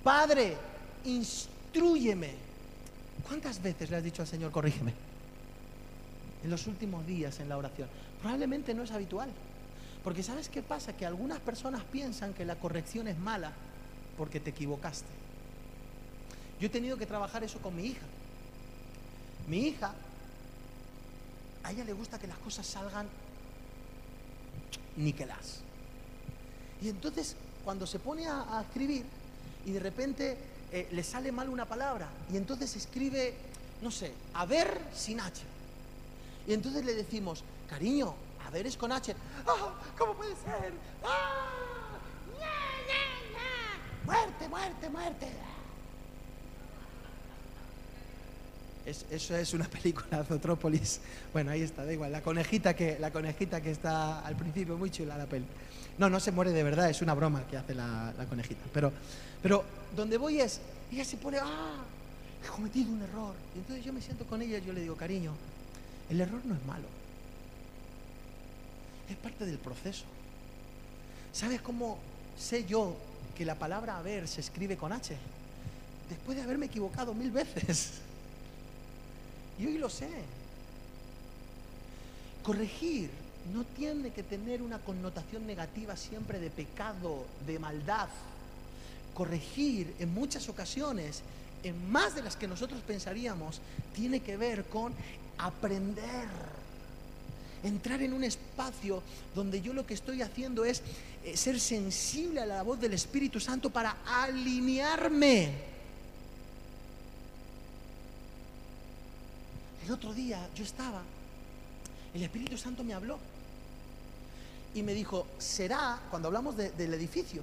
[0.04, 0.58] Padre,
[1.06, 2.32] instruyeme.
[3.28, 5.07] ¿Cuántas veces le has dicho al Señor, corrígeme?
[6.44, 7.90] En los últimos días en la oración.
[8.22, 9.30] Probablemente no es habitual.
[10.04, 10.94] Porque ¿sabes qué pasa?
[10.96, 13.52] Que algunas personas piensan que la corrección es mala
[14.18, 15.08] porque te equivocaste.
[16.60, 18.06] Yo he tenido que trabajar eso con mi hija.
[19.48, 19.94] Mi hija,
[21.64, 23.08] a ella le gusta que las cosas salgan
[24.96, 25.60] niquelas.
[26.82, 29.04] Y entonces, cuando se pone a, escribir
[29.66, 30.38] y de repente
[30.72, 33.34] eh, le sale mal una palabra y entonces escribe,
[33.82, 35.42] no sé, a ver sin H.
[36.48, 38.14] Y entonces le decimos, cariño,
[38.46, 39.14] a ver es con H.
[39.46, 39.74] ¡Ah!
[39.98, 40.74] ¿Cómo puede ser?
[41.04, 41.44] ¡Ah!
[44.06, 45.28] ¡Muerte, muerte, muerte!
[48.86, 51.02] Es- eso es una película, Zotrópolis.
[51.34, 52.12] Bueno, ahí está, da igual.
[52.12, 55.46] La conejita que, la conejita que está al principio, muy chula la peli.
[55.98, 58.62] No, no se muere de verdad, es una broma que hace la, la conejita.
[58.74, 58.94] Pero,
[59.44, 61.84] pero donde voy es, ella se pone, ah,
[62.46, 63.34] he cometido un error.
[63.56, 65.34] Y entonces yo me siento con ella y yo le digo, cariño,
[66.10, 66.88] el error no es malo.
[69.10, 70.06] Es parte del proceso.
[71.34, 71.98] ¿Sabes cómo
[72.38, 72.96] sé yo
[73.38, 75.16] que la palabra haber se escribe con H?
[76.10, 77.94] Después de haberme equivocado mil veces.
[79.60, 80.10] Y hoy lo sé.
[82.44, 83.10] Corregir
[83.54, 88.10] no tiene que tener una connotación negativa siempre de pecado, de maldad.
[89.14, 91.22] Corregir en muchas ocasiones,
[91.64, 93.62] en más de las que nosotros pensaríamos,
[93.96, 94.94] tiene que ver con
[95.38, 96.28] aprender.
[97.64, 99.02] Entrar en un espacio
[99.34, 100.82] donde yo lo que estoy haciendo es
[101.24, 105.52] eh, ser sensible a la voz del Espíritu Santo para alinearme.
[109.86, 111.02] El otro día yo estaba,
[112.14, 113.18] el Espíritu Santo me habló
[114.76, 117.42] y me dijo, será, cuando hablamos de- del edificio,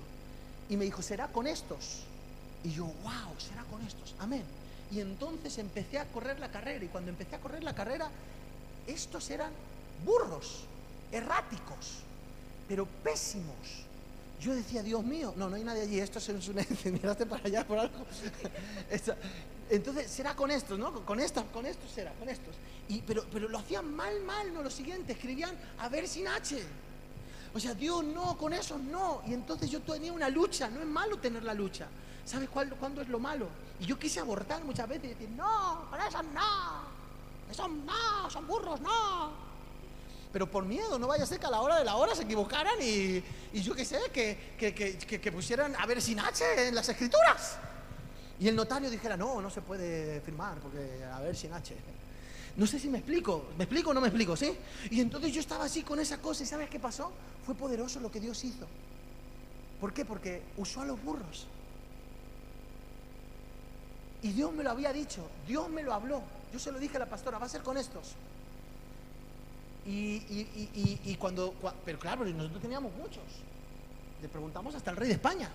[0.68, 2.00] y me dijo, será con estos.
[2.62, 4.42] Y yo, wow, será con estos, amén.
[4.90, 8.10] Y entonces empecé a correr la carrera y cuando empecé a correr la carrera,
[8.86, 9.50] estos eran
[10.04, 10.64] burros,
[11.10, 12.02] erráticos,
[12.68, 13.84] pero pésimos.
[14.40, 16.54] Yo decía, Dios mío, no, no hay nadie allí, esto es un...
[16.92, 17.94] Miraste para allá por algo.
[19.70, 20.92] Entonces, será con estos, ¿no?
[21.04, 22.54] Con estas, con estos será, con estos.
[22.88, 26.62] Y, pero, pero lo hacían mal, mal, no lo siguiente, escribían a ver sin H.
[27.54, 29.22] O sea, Dios no, con esos no.
[29.26, 31.86] Y entonces yo tenía una lucha, no es malo tener la lucha.
[32.24, 33.48] ¿Sabes cuándo es lo malo?
[33.80, 36.82] Y yo quise abortar muchas veces y decir, no, con esos no,
[37.48, 39.32] que son no, son burros, no.
[40.32, 42.22] Pero por miedo, no vaya a ser que a la hora de la hora se
[42.24, 43.22] equivocaran y,
[43.52, 46.88] y yo qué sé, que, que- que- que pusieran a ver sin H en las
[46.88, 47.56] escrituras.
[48.40, 51.76] Y el notario dijera, no, no se puede firmar porque a ver sin H.
[52.56, 54.36] No sé si me explico, ¿me explico o no me explico?
[54.36, 54.56] ¿Sí?
[54.90, 57.12] Y entonces yo estaba así con esa cosa y ¿sabes qué pasó?
[57.46, 58.66] Fue poderoso lo que Dios hizo.
[59.80, 60.04] ¿Por qué?
[60.04, 61.46] Porque usó a los burros.
[64.24, 66.22] Y Dios me lo había dicho, Dios me lo habló.
[66.50, 68.14] Yo se lo dije a la pastora, va a ser con estos.
[69.86, 73.22] Y, cuando, cua- pero claro, nosotros teníamos muchos.
[74.22, 75.50] Le preguntamos hasta el rey de España.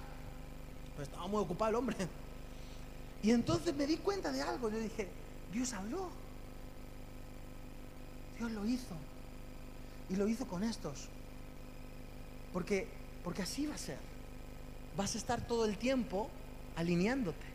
[0.95, 1.95] Pues estaba muy ocupado el hombre.
[3.23, 4.69] Y entonces me di cuenta de algo.
[4.69, 5.07] Yo dije,
[5.51, 6.09] Dios habló.
[8.37, 8.93] Dios lo hizo.
[10.11, 11.07] Y lo hizo con estos.
[12.53, 12.87] Porque,
[13.23, 13.97] porque así va a ser.
[14.95, 16.29] Vas a estar todo el tiempo
[16.75, 17.48] alineándote.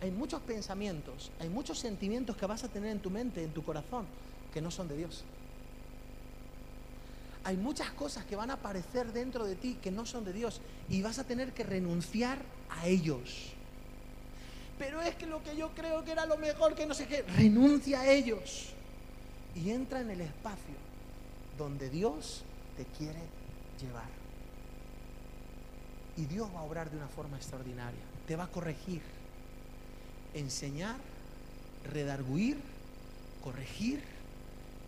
[0.00, 3.64] Hay muchos pensamientos, hay muchos sentimientos que vas a tener en tu mente, en tu
[3.64, 4.06] corazón,
[4.52, 5.24] que no son de Dios.
[7.44, 10.60] Hay muchas cosas que van a aparecer dentro de ti que no son de Dios
[10.88, 12.38] y vas a tener que renunciar
[12.68, 13.52] a ellos.
[14.78, 17.22] Pero es que lo que yo creo que era lo mejor, que no sé qué,
[17.22, 18.70] renuncia a ellos
[19.54, 20.74] y entra en el espacio
[21.56, 22.42] donde Dios
[22.76, 23.20] te quiere
[23.80, 24.08] llevar.
[26.16, 28.00] Y Dios va a obrar de una forma extraordinaria.
[28.26, 29.02] Te va a corregir,
[30.38, 30.96] enseñar,
[31.92, 32.58] redarguir,
[33.42, 34.02] corregir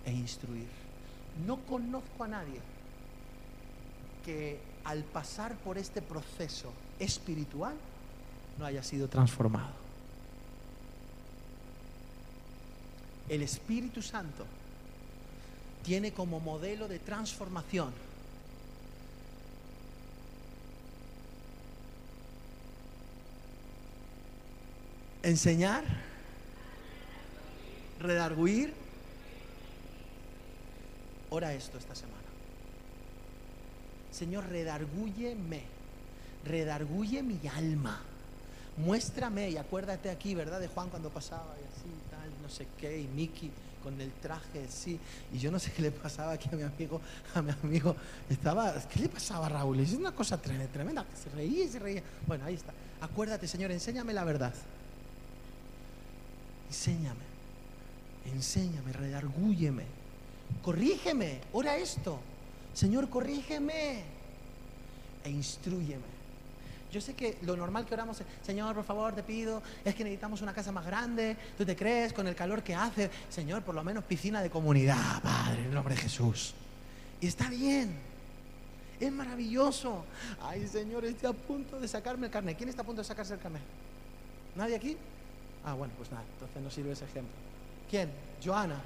[0.05, 0.69] e instruir.
[1.47, 2.61] No conozco a nadie
[4.25, 7.75] que al pasar por este proceso espiritual
[8.59, 9.73] no haya sido transformado.
[13.29, 14.47] El Espíritu Santo
[15.85, 18.08] tiene como modelo de transformación
[25.29, 25.85] enseñar,
[28.01, 28.73] redarguir.
[31.31, 32.19] Ora esto esta semana.
[34.11, 35.63] Señor, redargúyeme,
[36.45, 38.01] redarguye mi alma.
[38.79, 40.61] Muéstrame, y acuérdate aquí, ¿verdad?
[40.61, 43.51] De Juan cuando pasaba y así, tal, no sé qué, y Miki
[43.83, 44.99] con el traje así.
[45.33, 47.01] Y yo no sé qué le pasaba aquí a mi amigo,
[47.35, 47.95] a mi amigo.
[48.31, 49.81] Estaba, ¿qué le pasaba a Raúl?
[49.81, 52.03] Es una cosa tremenda, tremenda, se reía y se reía.
[52.27, 52.73] Bueno, ahí está.
[53.01, 54.55] Acuérdate, Señor, enséñame la verdad.
[56.69, 57.25] Enséñame,
[58.27, 59.85] enséñame, redargúyeme,
[60.63, 62.21] corrígeme, ora esto.
[62.75, 64.05] Señor, corrígeme
[65.25, 66.19] e instruyeme.
[66.93, 70.05] Yo sé que lo normal que oramos es, Señor, por favor, te pido, es que
[70.05, 73.75] necesitamos una casa más grande, tú te crees con el calor que hace, Señor, por
[73.75, 76.55] lo menos piscina de comunidad, Padre, en el nombre de Jesús.
[77.21, 77.95] Y está bien,
[79.01, 80.05] Es maravilloso.
[80.43, 82.57] Ay, Señor, estoy a punto de sacarme el carnet.
[82.57, 83.63] ¿Quién está a punto de sacarse el carnet?
[84.57, 84.97] ¿Nadie aquí?
[85.65, 87.33] Ah, bueno, pues nada, entonces no sirve ese ejemplo.
[87.91, 88.11] ¿Quién?
[88.45, 88.81] Joana.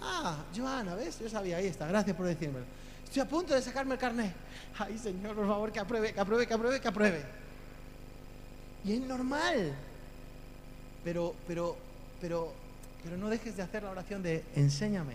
[0.00, 1.18] Ah, Joana, ¿ves?
[1.20, 2.64] Yo sabía, ahí está, gracias por decírmelo.
[3.04, 4.34] Estoy a punto de sacarme el carnet.
[4.78, 7.24] Ay, Señor, por favor, que apruebe, que apruebe, que apruebe, que apruebe.
[8.84, 9.74] Y es normal.
[11.04, 11.76] Pero, pero,
[12.20, 12.52] pero,
[13.04, 15.14] pero no dejes de hacer la oración de enséñame,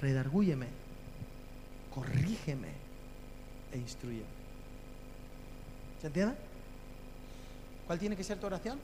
[0.00, 0.68] redargúyeme,
[1.92, 2.68] corrígeme
[3.72, 4.24] e instruyeme.
[6.00, 6.36] ¿Se entiende?
[7.86, 8.78] ¿Cuál tiene que ser tu oración?